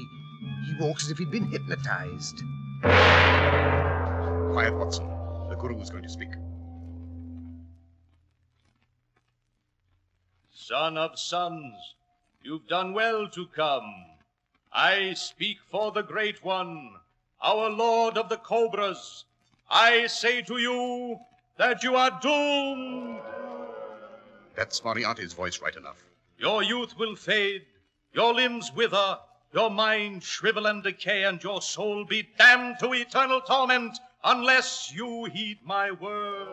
He, 0.73 0.79
he 0.79 0.85
walks 0.85 1.05
as 1.05 1.11
if 1.11 1.17
he'd 1.17 1.31
been 1.31 1.45
hypnotized. 1.51 2.41
Quiet, 4.53 4.73
Watson. 4.75 5.07
The 5.49 5.55
guru 5.55 5.79
is 5.81 5.89
going 5.89 6.03
to 6.03 6.09
speak. 6.09 6.29
Son 10.51 10.97
of 10.97 11.19
sons, 11.19 11.95
you've 12.43 12.67
done 12.67 12.93
well 12.93 13.27
to 13.29 13.47
come. 13.47 14.05
I 14.71 15.13
speak 15.13 15.57
for 15.69 15.91
the 15.91 16.01
Great 16.01 16.43
One, 16.43 16.95
our 17.41 17.69
Lord 17.69 18.17
of 18.17 18.29
the 18.29 18.37
Cobras. 18.37 19.25
I 19.69 20.07
say 20.07 20.41
to 20.43 20.57
you 20.57 21.19
that 21.57 21.83
you 21.83 21.95
are 21.95 22.19
doomed. 22.21 23.19
That's 24.55 24.83
Moriarty's 24.83 25.33
voice 25.33 25.61
right 25.61 25.75
enough. 25.75 26.03
Your 26.37 26.63
youth 26.63 26.97
will 26.97 27.15
fade, 27.15 27.65
your 28.13 28.33
limbs 28.33 28.71
wither, 28.73 29.19
your 29.53 29.69
mind 29.69 30.23
shrivel 30.23 30.65
and 30.65 30.81
decay, 30.83 31.23
and 31.23 31.43
your 31.43 31.61
soul 31.61 32.05
be 32.05 32.27
damned 32.37 32.77
to 32.79 32.93
eternal 32.93 33.41
torment 33.41 33.97
unless 34.23 34.91
you 34.93 35.25
heed 35.25 35.59
my 35.63 35.91
words. 35.91 36.49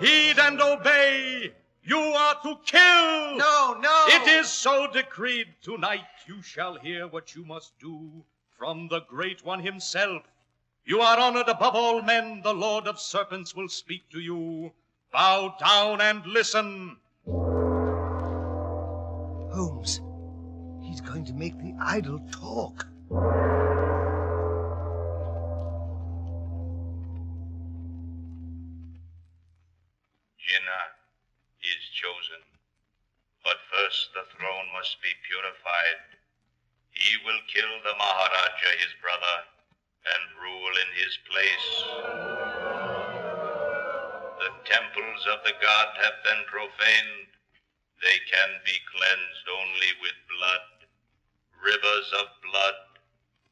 Heed 0.00 0.38
and 0.38 0.60
obey. 0.60 1.52
You 1.82 1.98
are 1.98 2.34
to 2.42 2.56
kill. 2.64 3.36
No, 3.36 3.76
no. 3.80 4.04
It 4.08 4.28
is 4.28 4.48
so 4.48 4.86
decreed. 4.92 5.48
Tonight 5.62 6.04
you 6.26 6.42
shall 6.42 6.74
hear 6.74 7.08
what 7.08 7.34
you 7.34 7.44
must 7.44 7.78
do 7.78 8.10
from 8.58 8.88
the 8.88 9.00
Great 9.08 9.44
One 9.44 9.60
himself. 9.60 10.22
You 10.84 11.00
are 11.00 11.18
honored 11.18 11.48
above 11.48 11.74
all 11.74 12.02
men. 12.02 12.42
The 12.42 12.52
Lord 12.52 12.86
of 12.86 13.00
Serpents 13.00 13.54
will 13.54 13.68
speak 13.68 14.08
to 14.10 14.20
you. 14.20 14.72
Bow 15.12 15.54
down 15.58 16.00
and 16.00 16.26
listen. 16.26 16.96
Holmes, 19.52 20.00
he's 20.00 20.09
going 21.20 21.36
to 21.36 21.38
make 21.38 21.58
the 21.60 21.76
idol 21.84 22.18
talk. 22.32 22.86
Jinnah 30.40 30.86
is 31.60 31.82
chosen, 31.92 32.40
but 33.44 33.60
first 33.68 34.08
the 34.16 34.24
throne 34.32 34.72
must 34.72 34.96
be 35.02 35.12
purified. 35.28 36.00
He 36.92 37.12
will 37.26 37.40
kill 37.52 37.68
the 37.84 37.92
Maharaja, 37.98 38.70
his 38.80 38.96
brother, 39.04 39.44
and 40.08 40.24
rule 40.40 40.72
in 40.72 40.88
his 40.96 41.18
place. 41.28 41.68
The 44.40 44.52
temples 44.64 45.22
of 45.36 45.44
the 45.44 45.52
god 45.60 45.88
have 46.00 46.16
been 46.24 46.44
profaned. 46.48 47.28
They 48.00 48.16
can 48.24 48.50
be 48.64 48.80
cleansed 48.88 49.46
only 49.52 49.92
with 50.00 50.16
blood 50.32 50.79
rivers 51.64 52.12
of 52.18 52.26
blood, 52.42 52.74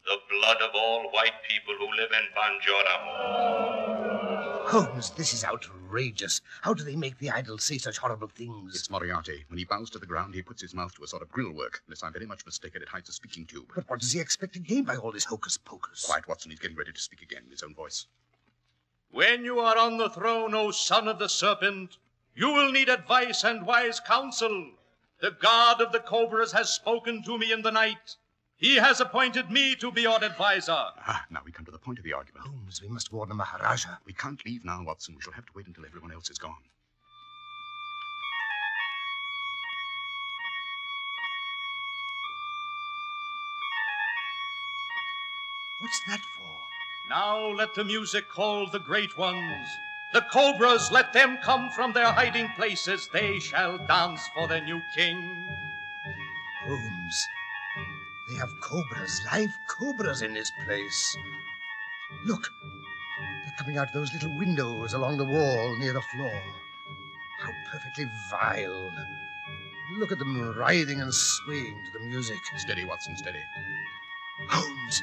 the 0.05 0.19
blood 0.31 0.63
of 0.63 0.71
all 0.75 1.11
white 1.11 1.43
people 1.49 1.75
who 1.79 1.87
live 1.97 2.11
in 2.13 2.27
Banjoram. 2.37 3.05
Holmes, 4.69 5.11
this 5.11 5.33
is 5.33 5.45
outrageous. 5.45 6.41
How 6.61 6.75
do 6.75 6.85
they 6.85 6.97
make 6.97 7.19
the 7.19 7.31
idol 7.31 7.57
say 7.59 7.79
such 7.79 7.97
horrible 7.99 8.29
things? 8.29 8.75
It's 8.75 8.91
Moriarty. 8.91 9.45
When 9.49 9.59
he 9.59 9.65
bows 9.65 9.89
to 9.91 9.99
the 9.99 10.07
ground, 10.07 10.35
he 10.35 10.43
puts 10.43 10.61
his 10.61 10.75
mouth 10.75 10.95
to 10.97 11.05
a 11.05 11.07
sort 11.07 11.23
of 11.23 11.31
grill 11.31 11.53
work. 11.53 11.83
Unless 11.87 12.03
I'm 12.03 12.13
very 12.13 12.27
much 12.27 12.45
mistaken, 12.45 12.83
it 12.83 12.89
hides 12.89 13.09
a 13.09 13.13
speaking 13.13 13.47
tube. 13.47 13.73
But 13.75 13.89
what 13.89 14.01
does 14.01 14.13
he 14.13 14.21
expect 14.21 14.53
to 14.55 14.59
gain 14.59 14.85
by 14.85 14.97
all 14.97 15.11
this 15.11 15.25
hocus 15.25 15.57
pocus? 15.57 16.05
Quiet, 16.05 16.29
Watson. 16.29 16.51
He's 16.51 16.61
getting 16.61 16.77
ready 16.77 16.93
to 16.93 17.01
speak 17.01 17.23
again 17.23 17.45
in 17.47 17.51
his 17.51 17.63
own 17.63 17.75
voice. 17.75 18.07
When 19.11 19.43
you 19.43 19.59
are 19.61 19.79
on 19.79 19.97
the 19.97 20.11
throne, 20.11 20.55
O 20.55 20.71
son 20.71 21.09
of 21.09 21.19
the 21.19 21.29
serpent, 21.29 21.97
you 22.35 22.49
will 22.49 22.71
need 22.71 22.91
advice 22.91 23.45
and 23.45 23.67
wise 23.67 24.01
counsel. 24.01 24.73
The 25.21 25.33
god 25.33 25.81
of 25.81 25.91
the 25.91 25.99
cobras 25.99 26.53
has 26.53 26.73
spoken 26.73 27.25
to 27.25 27.39
me 27.39 27.51
in 27.51 27.63
the 27.63 27.73
night. 27.73 28.15
He 28.57 28.77
has 28.77 29.01
appointed 29.01 29.51
me 29.51 29.75
to 29.77 29.91
be 29.91 30.03
your 30.03 30.23
adviser. 30.23 30.73
Ah, 30.73 31.25
now 31.29 31.41
we 31.45 31.51
come 31.51 31.65
to 31.65 31.73
the 31.73 31.79
point 31.79 31.99
of 31.99 32.05
the 32.05 32.13
argument. 32.13 32.47
Holmes, 32.47 32.81
we 32.81 32.89
must 32.89 33.13
warn 33.13 33.29
the 33.29 33.35
Maharaja. 33.35 33.99
We 34.05 34.13
can't 34.13 34.45
leave 34.47 34.65
now, 34.65 34.83
Watson. 34.85 35.17
We 35.17 35.23
shall 35.23 35.33
have 35.33 35.47
to 35.47 35.53
wait 35.55 35.67
until 35.67 35.85
everyone 35.87 36.13
else 36.13 36.31
is 36.31 36.39
gone. 36.39 36.55
What's 45.81 46.01
that 46.09 46.21
for? 46.37 46.59
Now 47.11 47.49
let 47.49 47.75
the 47.75 47.85
music 47.85 48.29
call 48.29 48.69
the 48.69 48.81
great 48.81 49.17
ones. 49.17 49.69
The 50.13 50.23
cobras, 50.33 50.91
let 50.91 51.13
them 51.13 51.37
come 51.39 51.71
from 51.71 51.93
their 51.93 52.11
hiding 52.11 52.49
places. 52.57 53.09
They 53.13 53.39
shall 53.41 53.79
dance 53.87 54.27
for 54.35 54.49
their 54.49 54.63
new 54.63 54.81
king. 54.95 55.47
Holmes, 56.67 57.27
they 58.29 58.37
have 58.37 58.51
cobras, 58.61 59.21
live 59.33 59.57
cobras 59.67 60.23
in 60.23 60.33
this 60.33 60.51
place. 60.65 61.17
Look, 62.25 62.49
they're 63.45 63.55
coming 63.59 63.77
out 63.77 63.89
of 63.89 63.95
those 63.95 64.13
little 64.13 64.37
windows 64.39 64.95
along 64.95 65.19
the 65.19 65.25
wall 65.25 65.77
near 65.79 65.93
the 65.93 66.01
floor. 66.01 66.43
How 67.41 67.53
perfectly 67.71 68.07
vile. 68.31 68.91
Look 69.99 70.13
at 70.13 70.19
them 70.19 70.55
writhing 70.57 71.01
and 71.01 71.13
swaying 71.15 71.85
to 71.85 71.99
the 71.99 72.05
music. 72.05 72.39
Steady, 72.57 72.85
Watson, 72.85 73.17
steady. 73.17 73.43
Holmes, 74.49 75.03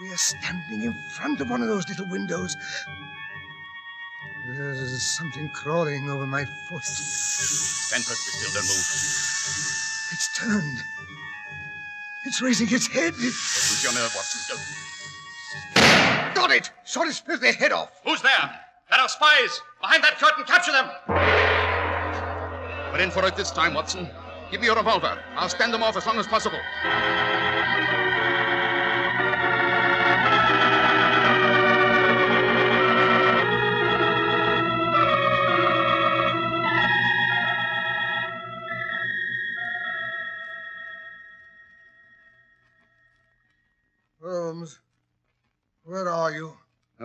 we 0.00 0.10
are 0.10 0.16
standing 0.16 0.82
in 0.82 0.94
front 1.10 1.40
of 1.40 1.50
one 1.50 1.62
of 1.62 1.68
those 1.68 1.88
little 1.88 2.06
windows. 2.06 2.56
There's 4.56 5.02
something 5.02 5.50
crawling 5.50 6.08
over 6.08 6.26
my 6.26 6.46
foot. 6.46 6.82
Stand 6.82 8.04
perfectly 8.04 8.32
still, 8.40 8.52
don't 8.54 8.64
move. 8.64 8.86
It's 10.12 10.28
turned. 10.34 10.78
It's 12.24 12.40
raising 12.40 12.72
its 12.72 12.86
head. 12.86 13.12
Don't 13.12 13.22
lose 13.22 13.84
your 13.84 13.92
nerve, 13.92 14.12
Watson. 14.14 14.56
Don't. 14.56 16.34
Got 16.34 16.50
it! 16.52 16.72
Shot 16.86 17.06
its 17.06 17.18
filthy 17.18 17.52
head 17.52 17.72
off. 17.72 18.00
Who's 18.04 18.22
there? 18.22 18.60
There 18.90 18.98
are 18.98 19.08
spies. 19.08 19.60
Behind 19.80 20.02
that 20.02 20.18
curtain, 20.18 20.44
capture 20.44 20.72
them. 20.72 20.88
We're 22.92 23.00
in 23.00 23.10
for 23.10 23.26
it 23.26 23.36
this 23.36 23.50
time, 23.50 23.74
Watson. 23.74 24.08
Give 24.50 24.60
me 24.60 24.68
your 24.68 24.76
revolver. 24.76 25.18
I'll 25.36 25.50
stand 25.50 25.74
them 25.74 25.82
off 25.82 25.98
as 25.98 26.06
long 26.06 26.18
as 26.18 26.26
possible. 26.26 26.60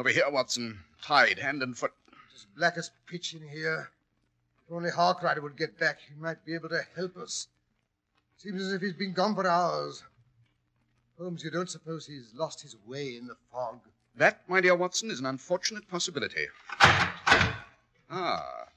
Over 0.01 0.09
here, 0.09 0.31
Watson. 0.31 0.79
Tied 1.03 1.37
hand 1.37 1.61
and 1.61 1.77
foot. 1.77 1.91
It's 2.33 2.47
black 2.57 2.75
as 2.75 2.89
pitch 3.05 3.35
in 3.35 3.47
here. 3.47 3.91
If 4.65 4.73
only 4.73 4.89
Harkrider 4.89 5.43
would 5.43 5.55
get 5.55 5.77
back, 5.77 5.99
he 5.99 6.19
might 6.19 6.43
be 6.43 6.55
able 6.55 6.69
to 6.69 6.81
help 6.95 7.17
us. 7.17 7.49
Seems 8.35 8.63
as 8.63 8.73
if 8.73 8.81
he's 8.81 8.93
been 8.93 9.13
gone 9.13 9.35
for 9.35 9.45
hours. 9.45 10.01
Holmes, 11.19 11.43
you 11.43 11.51
don't 11.51 11.69
suppose 11.69 12.07
he's 12.07 12.31
lost 12.33 12.63
his 12.63 12.75
way 12.87 13.15
in 13.15 13.27
the 13.27 13.35
fog? 13.51 13.79
That, 14.15 14.41
my 14.47 14.59
dear 14.59 14.75
Watson, 14.75 15.11
is 15.11 15.19
an 15.19 15.27
unfortunate 15.27 15.87
possibility. 15.87 16.47
Ah, 18.09 18.69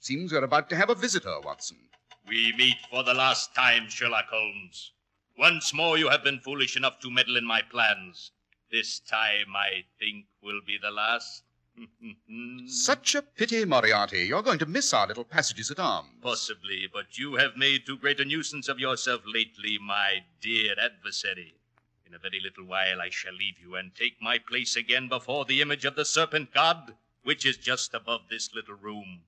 seems 0.00 0.32
we're 0.32 0.42
about 0.42 0.68
to 0.70 0.76
have 0.76 0.90
a 0.90 0.96
visitor, 0.96 1.38
Watson. 1.44 1.78
We 2.26 2.52
meet 2.58 2.78
for 2.90 3.04
the 3.04 3.14
last 3.14 3.54
time, 3.54 3.88
Sherlock 3.88 4.26
Holmes. 4.32 4.90
Once 5.38 5.72
more 5.72 5.96
you 5.96 6.08
have 6.08 6.24
been 6.24 6.40
foolish 6.40 6.76
enough 6.76 6.98
to 7.02 7.08
meddle 7.08 7.36
in 7.36 7.44
my 7.44 7.62
plans. 7.62 8.32
This 8.72 9.00
time, 9.00 9.54
I 9.54 9.84
think, 9.98 10.24
will 10.42 10.62
be 10.66 10.78
the 10.78 10.90
last. 10.90 11.44
Such 12.66 13.14
a 13.14 13.20
pity, 13.20 13.66
Moriarty. 13.66 14.24
You're 14.24 14.42
going 14.42 14.60
to 14.60 14.66
miss 14.66 14.94
our 14.94 15.06
little 15.06 15.26
passages 15.26 15.70
at 15.70 15.78
arms. 15.78 16.08
Possibly, 16.22 16.88
but 16.90 17.18
you 17.18 17.34
have 17.34 17.54
made 17.54 17.84
too 17.84 17.98
great 17.98 18.18
a 18.18 18.24
nuisance 18.24 18.68
of 18.68 18.80
yourself 18.80 19.20
lately, 19.26 19.76
my 19.76 20.24
dear 20.40 20.74
adversary. 20.80 21.54
In 22.06 22.14
a 22.14 22.18
very 22.18 22.40
little 22.40 22.64
while 22.64 23.02
I 23.02 23.10
shall 23.10 23.34
leave 23.34 23.58
you 23.60 23.74
and 23.74 23.94
take 23.94 24.22
my 24.22 24.38
place 24.38 24.74
again 24.74 25.06
before 25.06 25.44
the 25.44 25.60
image 25.60 25.84
of 25.84 25.94
the 25.94 26.06
serpent 26.06 26.54
god, 26.54 26.96
which 27.24 27.44
is 27.44 27.58
just 27.58 27.92
above 27.92 28.22
this 28.30 28.54
little 28.54 28.76
room. 28.76 29.24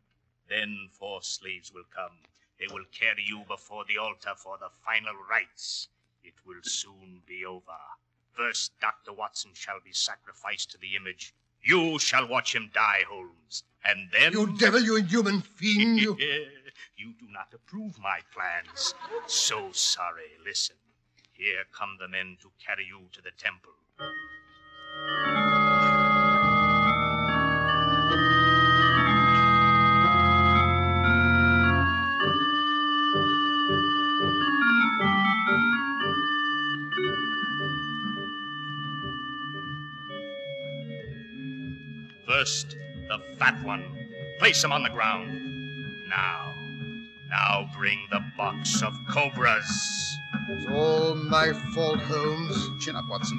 Then 0.48 0.88
four 0.90 1.22
slaves 1.22 1.70
will 1.70 1.84
come. 1.94 2.16
They 2.58 2.66
will 2.72 2.86
carry 2.98 3.24
you 3.24 3.44
before 3.46 3.84
the 3.84 3.98
altar 3.98 4.34
for 4.38 4.56
the 4.56 4.70
final 4.86 5.16
rites. 5.28 5.88
It 6.22 6.34
will 6.46 6.62
soon 6.62 7.20
be 7.26 7.44
over. 7.44 7.76
First, 8.34 8.72
Dr. 8.80 9.12
Watson 9.12 9.52
shall 9.54 9.78
be 9.84 9.92
sacrificed 9.92 10.70
to 10.72 10.78
the 10.78 10.96
image. 10.96 11.34
You 11.62 11.98
shall 11.98 12.26
watch 12.26 12.54
him 12.54 12.70
die, 12.74 13.04
Holmes. 13.08 13.62
And 13.84 14.10
then. 14.12 14.32
You 14.32 14.56
devil, 14.58 14.80
you 14.80 14.96
inhuman 14.96 15.40
fiend, 15.40 16.00
you. 16.00 16.16
you 16.96 17.14
do 17.18 17.26
not 17.30 17.52
approve 17.54 17.98
my 17.98 18.20
plans. 18.32 18.94
So 19.26 19.70
sorry. 19.72 20.32
Listen. 20.44 20.76
Here 21.32 21.64
come 21.76 21.96
the 21.98 22.08
men 22.08 22.36
to 22.42 22.50
carry 22.64 22.86
you 22.86 23.08
to 23.12 23.20
the 23.20 23.32
temple. 23.36 23.72
First, 42.44 42.76
the 43.08 43.18
fat 43.38 43.56
one. 43.64 43.82
Place 44.38 44.62
him 44.62 44.70
on 44.70 44.82
the 44.82 44.90
ground. 44.90 45.30
Now, 46.10 46.52
now 47.30 47.70
bring 47.74 47.98
the 48.10 48.20
box 48.36 48.82
of 48.82 48.92
cobras. 49.08 49.64
It's 50.50 50.66
all 50.66 51.14
my 51.14 51.54
fault, 51.74 52.00
Holmes. 52.00 52.84
Chin 52.84 52.96
up, 52.96 53.06
Watson. 53.08 53.38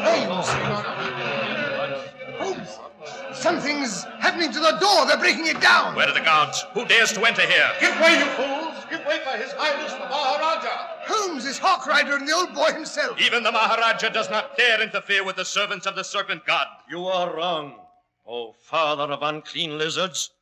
Holmes! 0.00 0.48
Holmes! 2.38 2.78
Something's 3.34 4.04
happening 4.20 4.50
to 4.52 4.58
the 4.58 4.78
door. 4.80 5.04
They're 5.06 5.18
breaking 5.18 5.48
it 5.48 5.60
down. 5.60 5.96
Where 5.96 6.08
are 6.08 6.14
the 6.14 6.20
guards? 6.20 6.64
Who 6.72 6.86
dares 6.86 7.12
to 7.12 7.22
enter 7.26 7.42
here? 7.42 7.72
Give 7.78 7.94
way, 8.00 8.20
you 8.20 8.24
fools! 8.24 8.86
Give 8.88 9.04
way 9.04 9.20
for 9.22 9.36
His 9.36 9.52
Highness! 9.52 10.05
Holmes 11.46 11.60
Harkrider 11.60 12.16
and 12.16 12.26
the 12.26 12.34
old 12.34 12.54
boy 12.54 12.72
himself. 12.72 13.20
Even 13.20 13.44
the 13.44 13.52
Maharaja 13.52 14.08
does 14.08 14.28
not 14.28 14.56
dare 14.56 14.82
interfere 14.82 15.22
with 15.22 15.36
the 15.36 15.44
servants 15.44 15.86
of 15.86 15.94
the 15.94 16.02
serpent 16.02 16.44
god. 16.44 16.66
You 16.90 17.06
are 17.06 17.36
wrong, 17.36 17.78
O 18.26 18.52
father 18.52 19.12
of 19.12 19.22
unclean 19.22 19.78
lizards. 19.78 20.32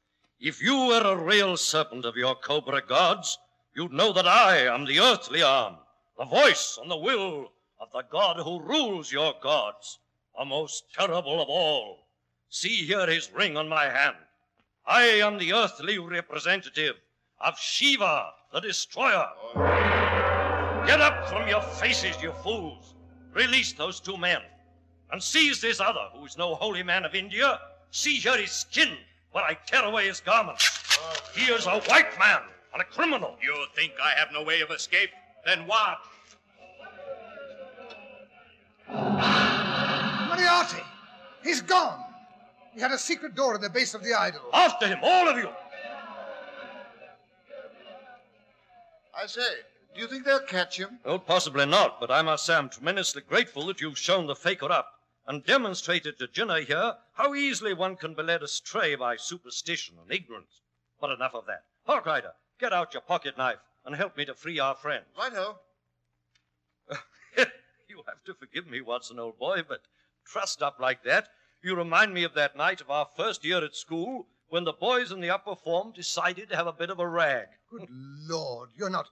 If 0.41 0.63
you 0.63 0.87
were 0.87 1.03
a 1.03 1.15
real 1.15 1.59
serpent 1.59 2.07
of 2.07 2.17
your 2.17 2.35
cobra 2.35 2.81
gods, 2.81 3.39
you'd 3.75 3.93
know 3.93 4.15
that 4.15 4.27
I 4.27 4.57
am 4.61 4.87
the 4.87 4.99
earthly 4.99 5.43
arm, 5.43 5.77
the 6.17 6.25
voice 6.25 6.79
and 6.81 6.91
the 6.91 6.97
will 6.97 7.53
of 7.79 7.93
the 7.93 8.05
god 8.11 8.39
who 8.39 8.63
rules 8.63 9.13
your 9.13 9.35
gods, 9.43 9.99
the 10.39 10.47
most 10.47 10.85
terrible 10.95 11.43
of 11.43 11.51
all. 11.51 12.07
See 12.49 12.87
here 12.87 13.07
his 13.07 13.31
ring 13.31 13.59
on 13.59 13.69
my 13.69 13.91
hand. 13.91 14.17
I 14.87 15.03
am 15.03 15.37
the 15.37 15.53
earthly 15.53 15.99
representative 15.99 16.97
of 17.41 17.59
Shiva, 17.59 18.31
the 18.55 18.61
destroyer. 18.61 19.29
Get 20.87 21.01
up 21.01 21.29
from 21.29 21.49
your 21.49 21.63
faces, 21.63 22.21
you 22.23 22.33
fools. 22.43 22.95
Release 23.33 23.73
those 23.73 24.01
two 24.01 24.19
men. 24.19 24.41
And 25.11 25.23
seize 25.23 25.61
this 25.61 25.81
other, 25.81 26.09
who 26.13 26.25
is 26.27 26.37
no 26.37 26.55
holy 26.55 26.83
man 26.83 27.05
of 27.05 27.15
India. 27.15 27.59
See 27.91 28.17
here 28.17 28.37
his 28.37 28.51
skin, 28.51 28.97
while 29.33 29.45
I 29.45 29.57
tear 29.67 29.85
away 29.85 30.07
his 30.09 30.21
garments. 30.21 30.99
He 31.35 31.51
is 31.53 31.67
a 31.67 31.81
white 31.81 32.19
man 32.19 32.41
and 32.73 32.83
a 32.83 32.85
criminal. 32.85 33.37
You 33.43 33.55
think 33.75 33.93
I 34.03 34.11
have 34.19 34.29
no 34.33 34.43
way 34.43 34.61
of 34.61 34.71
escape? 34.71 35.11
Then 35.47 35.67
what? 35.67 35.99
Moriarty! 40.29 40.83
He's 41.43 41.63
gone! 41.63 42.05
He 42.75 42.81
had 42.81 42.91
a 42.91 42.99
secret 42.99 43.35
door 43.35 43.55
at 43.55 43.61
the 43.61 43.71
base 43.71 43.95
of 43.95 44.03
the 44.03 44.13
idol. 44.15 44.43
After 44.53 44.87
him, 44.87 44.99
all 45.03 45.29
of 45.29 45.39
you! 45.39 45.49
I 49.17 49.27
say, 49.27 49.41
do 49.95 50.01
you 50.01 50.09
think 50.09 50.25
they'll 50.25 50.41
catch 50.41 50.79
him? 50.79 50.99
Oh, 51.05 51.19
possibly 51.19 51.67
not, 51.67 52.01
but 52.01 52.11
I 52.11 52.23
must 52.23 52.45
say 52.45 52.55
I'm 52.55 52.69
tremendously 52.69 53.23
grateful 53.23 53.67
that 53.67 53.81
you've 53.81 53.99
shown 53.99 54.27
the 54.27 54.35
faker 54.35 54.71
up 54.71 54.95
and 55.27 55.45
demonstrated 55.45 56.19
to 56.19 56.27
Jinner 56.27 56.65
here 56.65 56.95
how 57.15 57.35
easily 57.35 57.73
one 57.73 57.97
can 57.97 58.15
be 58.15 58.23
led 58.23 58.43
astray 58.43 58.95
by 58.95 59.17
superstition 59.17 59.97
and 60.03 60.13
ignorance. 60.13 60.61
But 61.01 61.11
enough 61.11 61.35
of 61.35 61.47
that. 61.47 61.65
Harkrider, 61.89 62.33
get 62.59 62.73
out 62.73 62.93
your 62.93 63.03
pocket 63.03 63.39
knife 63.39 63.59
and 63.85 63.95
help 63.95 64.17
me 64.17 64.25
to 64.25 64.35
free 64.35 64.59
our 64.59 64.75
friend. 64.75 65.05
Righto. 65.17 65.59
you 67.39 68.03
have 68.07 68.25
to 68.27 68.35
forgive 68.35 68.67
me, 68.67 68.81
Watson, 68.81 69.19
old 69.19 69.39
boy, 69.39 69.63
but 69.67 69.83
trussed 70.27 70.63
up 70.63 70.81
like 70.81 71.05
that, 71.05 71.29
you 71.63 71.77
remind 71.77 72.13
me 72.13 72.25
of 72.25 72.35
that 72.35 72.57
night 72.57 72.81
of 72.81 72.91
our 72.91 73.07
first 73.17 73.45
year 73.45 73.65
at 73.65 73.77
school 73.77 74.27
when 74.49 74.65
the 74.65 74.73
boys 74.73 75.11
in 75.11 75.21
the 75.21 75.31
upper 75.31 75.55
form 75.55 75.93
decided 75.93 76.49
to 76.49 76.57
have 76.57 76.67
a 76.67 76.73
bit 76.73 76.91
of 76.91 76.99
a 76.99 77.09
rag. 77.09 77.47
Good 77.71 77.89
Lord, 77.91 78.71
you're 78.77 78.91
not. 78.91 79.09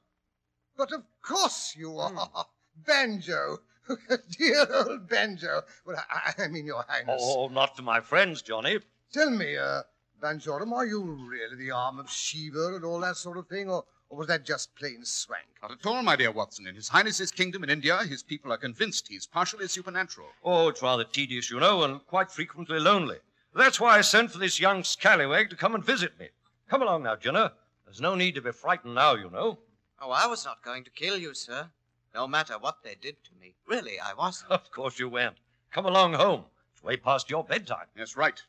But 0.76 0.92
of 0.92 1.02
course 1.22 1.74
you 1.76 1.98
are. 1.98 2.46
Banjo. 2.86 3.58
Dear 4.38 4.66
old 4.72 5.08
Banjo. 5.08 5.62
Well, 5.84 5.96
I, 6.10 6.44
I 6.44 6.48
mean, 6.48 6.66
Your 6.66 6.84
Highness. 6.88 7.22
Oh, 7.22 7.48
not 7.48 7.76
to 7.76 7.82
my 7.82 8.00
friends, 8.00 8.42
Johnny. 8.42 8.78
Tell 9.12 9.30
me, 9.30 9.56
uh, 9.56 9.82
Banjoram, 10.22 10.72
are 10.72 10.86
you 10.86 11.02
really 11.02 11.56
the 11.56 11.72
arm 11.72 11.98
of 11.98 12.10
Shiva 12.10 12.76
and 12.76 12.84
all 12.84 13.00
that 13.00 13.16
sort 13.16 13.36
of 13.36 13.48
thing, 13.48 13.68
or, 13.68 13.84
or 14.08 14.18
was 14.18 14.28
that 14.28 14.46
just 14.46 14.74
plain 14.76 15.04
swank? 15.04 15.46
Not 15.60 15.72
at 15.72 15.84
all, 15.84 16.02
my 16.02 16.16
dear 16.16 16.30
Watson. 16.30 16.66
In 16.66 16.76
His 16.76 16.88
Highness's 16.88 17.30
kingdom 17.30 17.64
in 17.64 17.70
India, 17.70 17.98
his 17.98 18.22
people 18.22 18.52
are 18.52 18.56
convinced 18.56 19.08
he's 19.08 19.26
partially 19.26 19.68
supernatural. 19.68 20.28
Oh, 20.44 20.68
it's 20.68 20.82
rather 20.82 21.04
tedious, 21.04 21.50
you 21.50 21.60
know, 21.60 21.82
and 21.82 22.06
quite 22.06 22.30
frequently 22.30 22.78
lonely. 22.78 23.18
That's 23.54 23.80
why 23.80 23.98
I 23.98 24.00
sent 24.00 24.30
for 24.30 24.38
this 24.38 24.60
young 24.60 24.84
scallywag 24.84 25.50
to 25.50 25.56
come 25.56 25.74
and 25.74 25.84
visit 25.84 26.18
me. 26.18 26.28
Come 26.70 26.82
along 26.82 27.02
now, 27.02 27.16
Jenner. 27.16 27.50
There's 27.84 28.00
no 28.00 28.14
need 28.14 28.36
to 28.36 28.40
be 28.40 28.52
frightened 28.52 28.94
now, 28.94 29.14
you 29.14 29.28
know. 29.28 29.58
Oh, 30.04 30.10
I 30.10 30.26
was 30.26 30.44
not 30.44 30.64
going 30.64 30.82
to 30.82 30.90
kill 30.90 31.16
you, 31.16 31.32
sir. 31.32 31.70
No 32.12 32.26
matter 32.26 32.58
what 32.58 32.82
they 32.82 32.96
did 32.96 33.22
to 33.22 33.30
me. 33.40 33.54
Really, 33.68 34.00
I 34.00 34.14
wasn't. 34.14 34.50
Of 34.50 34.68
course 34.72 34.98
you 34.98 35.08
weren't. 35.08 35.36
Come 35.70 35.86
along 35.86 36.14
home. 36.14 36.44
It's 36.74 36.82
way 36.82 36.96
past 36.96 37.30
your 37.30 37.44
bedtime. 37.44 37.86
Yes, 37.96 38.16
right. 38.16 38.42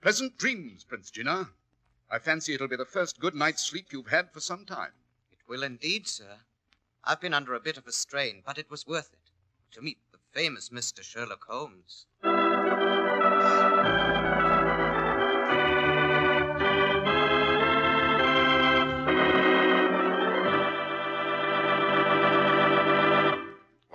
Pleasant 0.00 0.38
dreams, 0.38 0.84
Prince 0.84 1.10
Jinner. 1.10 1.48
I 2.08 2.20
fancy 2.20 2.54
it'll 2.54 2.68
be 2.68 2.76
the 2.76 2.84
first 2.84 3.18
good 3.18 3.34
night's 3.34 3.64
sleep 3.64 3.86
you've 3.90 4.06
had 4.06 4.30
for 4.32 4.38
some 4.38 4.64
time. 4.64 4.92
It 5.32 5.38
will 5.48 5.64
indeed, 5.64 6.06
sir. 6.06 6.36
I've 7.02 7.20
been 7.20 7.34
under 7.34 7.54
a 7.54 7.60
bit 7.60 7.76
of 7.76 7.88
a 7.88 7.92
strain, 7.92 8.42
but 8.46 8.56
it 8.56 8.70
was 8.70 8.86
worth 8.86 9.12
it. 9.12 9.32
To 9.72 9.82
meet 9.82 9.98
the 10.12 10.18
famous 10.30 10.68
Mr. 10.68 11.02
Sherlock 11.02 11.44
Holmes. 11.48 12.06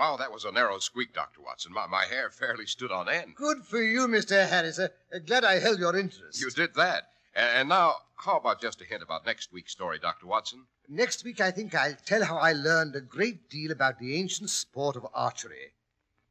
Wow, 0.08 0.16
that 0.16 0.32
was 0.32 0.46
a 0.46 0.54
narrow 0.54 0.80
squeak, 0.80 1.14
Dr. 1.14 1.42
Watson. 1.42 1.74
My, 1.74 1.86
my 1.86 2.06
hair 2.06 2.30
fairly 2.30 2.66
stood 2.66 2.94
on 2.94 3.10
end. 3.10 3.36
Good 3.36 3.66
for 3.66 3.82
you, 3.82 4.08
Mr. 4.08 4.48
Harris. 4.48 4.80
Uh, 4.80 4.88
uh, 5.14 5.20
glad 5.20 5.44
I 5.44 5.60
held 5.60 5.80
your 5.80 5.98
interest. 5.98 6.40
You 6.40 6.50
did 6.50 6.74
that. 6.76 7.10
And, 7.36 7.50
and 7.58 7.70
now, 7.70 7.96
how 8.16 8.38
about 8.38 8.62
just 8.62 8.80
a 8.80 8.86
hint 8.86 9.04
about 9.04 9.26
next 9.26 9.52
week's 9.52 9.74
story, 9.74 10.00
Dr. 10.00 10.26
Watson? 10.26 10.64
Next 10.88 11.26
week, 11.26 11.42
I 11.42 11.52
think 11.52 11.76
I'll 11.76 11.98
tell 12.06 12.24
how 12.24 12.38
I 12.38 12.54
learned 12.54 12.96
a 12.96 13.02
great 13.02 13.50
deal 13.50 13.70
about 13.70 14.00
the 14.00 14.16
ancient 14.16 14.50
sport 14.50 14.96
of 14.96 15.06
archery. 15.14 15.74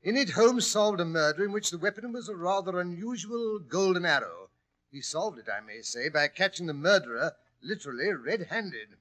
In 0.02 0.16
it, 0.16 0.30
Holmes 0.30 0.66
solved 0.66 1.00
a 1.00 1.04
murder 1.04 1.44
in 1.44 1.52
which 1.52 1.70
the 1.70 1.76
weapon 1.76 2.14
was 2.14 2.30
a 2.30 2.34
rather 2.34 2.80
unusual 2.80 3.58
golden 3.58 4.06
arrow. 4.06 4.48
He 4.90 5.02
solved 5.02 5.38
it, 5.38 5.50
I 5.54 5.60
may 5.60 5.82
say, 5.82 6.08
by 6.08 6.28
catching 6.28 6.64
the 6.64 6.72
murderer 6.72 7.32
literally 7.60 8.10
red 8.14 8.46
handed. 8.48 8.96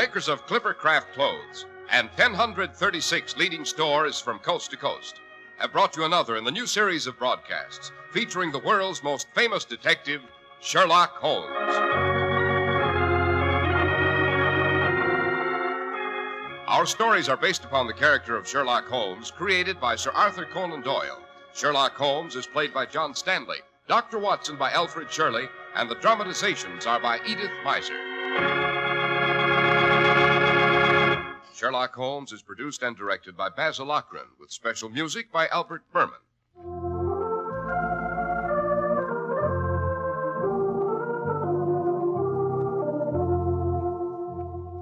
Makers 0.00 0.28
of 0.28 0.46
Clippercraft 0.46 1.12
Clothes 1.12 1.66
and 1.90 2.08
1,036 2.16 3.36
leading 3.36 3.66
stores 3.66 4.18
from 4.18 4.38
coast 4.38 4.70
to 4.70 4.76
coast 4.78 5.20
have 5.58 5.72
brought 5.72 5.94
you 5.94 6.06
another 6.06 6.38
in 6.38 6.44
the 6.44 6.50
new 6.50 6.64
series 6.64 7.06
of 7.06 7.18
broadcasts 7.18 7.92
featuring 8.10 8.50
the 8.50 8.60
world's 8.60 9.02
most 9.02 9.26
famous 9.34 9.66
detective, 9.66 10.22
Sherlock 10.62 11.16
Holmes. 11.16 11.74
Our 16.66 16.86
stories 16.86 17.28
are 17.28 17.36
based 17.36 17.66
upon 17.66 17.86
the 17.86 17.92
character 17.92 18.38
of 18.38 18.48
Sherlock 18.48 18.86
Holmes, 18.86 19.30
created 19.30 19.78
by 19.78 19.96
Sir 19.96 20.12
Arthur 20.12 20.46
Conan 20.46 20.80
Doyle. 20.80 21.20
Sherlock 21.52 21.94
Holmes 21.94 22.36
is 22.36 22.46
played 22.46 22.72
by 22.72 22.86
John 22.86 23.14
Stanley, 23.14 23.58
Dr. 23.86 24.18
Watson 24.18 24.56
by 24.56 24.70
Alfred 24.70 25.12
Shirley, 25.12 25.50
and 25.74 25.90
the 25.90 25.96
dramatizations 25.96 26.86
are 26.86 27.00
by 27.00 27.20
Edith 27.26 27.52
Meiser. 27.66 28.69
Sherlock 31.60 31.94
Holmes 31.94 32.32
is 32.32 32.40
produced 32.40 32.82
and 32.82 32.96
directed 32.96 33.36
by 33.36 33.50
Basil 33.50 33.84
Loughrane, 33.84 34.30
with 34.38 34.50
special 34.50 34.88
music 34.88 35.30
by 35.30 35.46
Albert 35.48 35.82
Berman. 35.92 36.14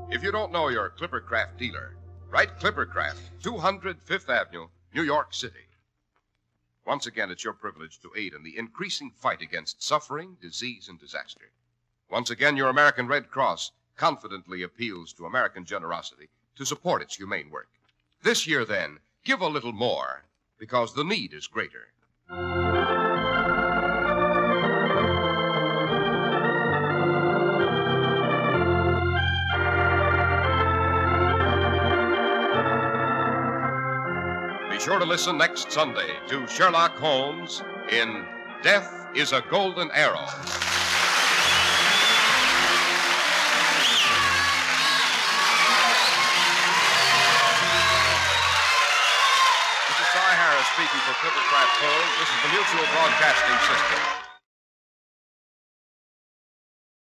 If 0.08 0.22
you 0.22 0.30
don't 0.30 0.52
know 0.52 0.68
your 0.68 0.90
Clippercraft 0.90 1.58
dealer, 1.58 1.96
write 2.30 2.60
Clippercraft, 2.60 3.42
200 3.42 4.00
Fifth 4.00 4.30
Avenue, 4.30 4.68
New 4.94 5.02
York 5.02 5.34
City. 5.34 5.66
Once 6.86 7.06
again, 7.06 7.32
it's 7.32 7.42
your 7.42 7.54
privilege 7.54 7.98
to 8.02 8.12
aid 8.16 8.34
in 8.34 8.44
the 8.44 8.56
increasing 8.56 9.10
fight 9.10 9.42
against 9.42 9.82
suffering, 9.82 10.36
disease, 10.40 10.88
and 10.88 11.00
disaster. 11.00 11.50
Once 12.08 12.30
again, 12.30 12.56
your 12.56 12.68
American 12.68 13.08
Red 13.08 13.32
Cross 13.32 13.72
confidently 13.96 14.62
appeals 14.62 15.12
to 15.14 15.26
American 15.26 15.64
generosity 15.64 16.28
to 16.58 16.66
support 16.66 17.00
its 17.00 17.16
humane 17.16 17.50
work. 17.50 17.68
This 18.22 18.46
year, 18.46 18.64
then, 18.64 18.98
give 19.24 19.40
a 19.40 19.46
little 19.46 19.72
more 19.72 20.24
because 20.58 20.92
the 20.92 21.04
need 21.04 21.32
is 21.32 21.46
greater. 21.46 21.86
Be 22.28 22.34
sure 34.80 34.98
to 34.98 35.04
listen 35.04 35.38
next 35.38 35.70
Sunday 35.70 36.16
to 36.26 36.46
Sherlock 36.48 36.96
Holmes 36.96 37.62
in 37.90 38.24
Death 38.62 39.06
is 39.14 39.32
a 39.32 39.44
Golden 39.48 39.90
Arrow. 39.92 40.26
Speaking 50.78 51.00
for 51.00 51.12
Clippercraft 51.18 51.74
Holmes. 51.82 52.18
This 52.20 52.28
is 52.30 52.40
the 52.44 52.48
Mutual 52.54 52.86
Broadcasting 52.94 53.58
System. 53.66 54.17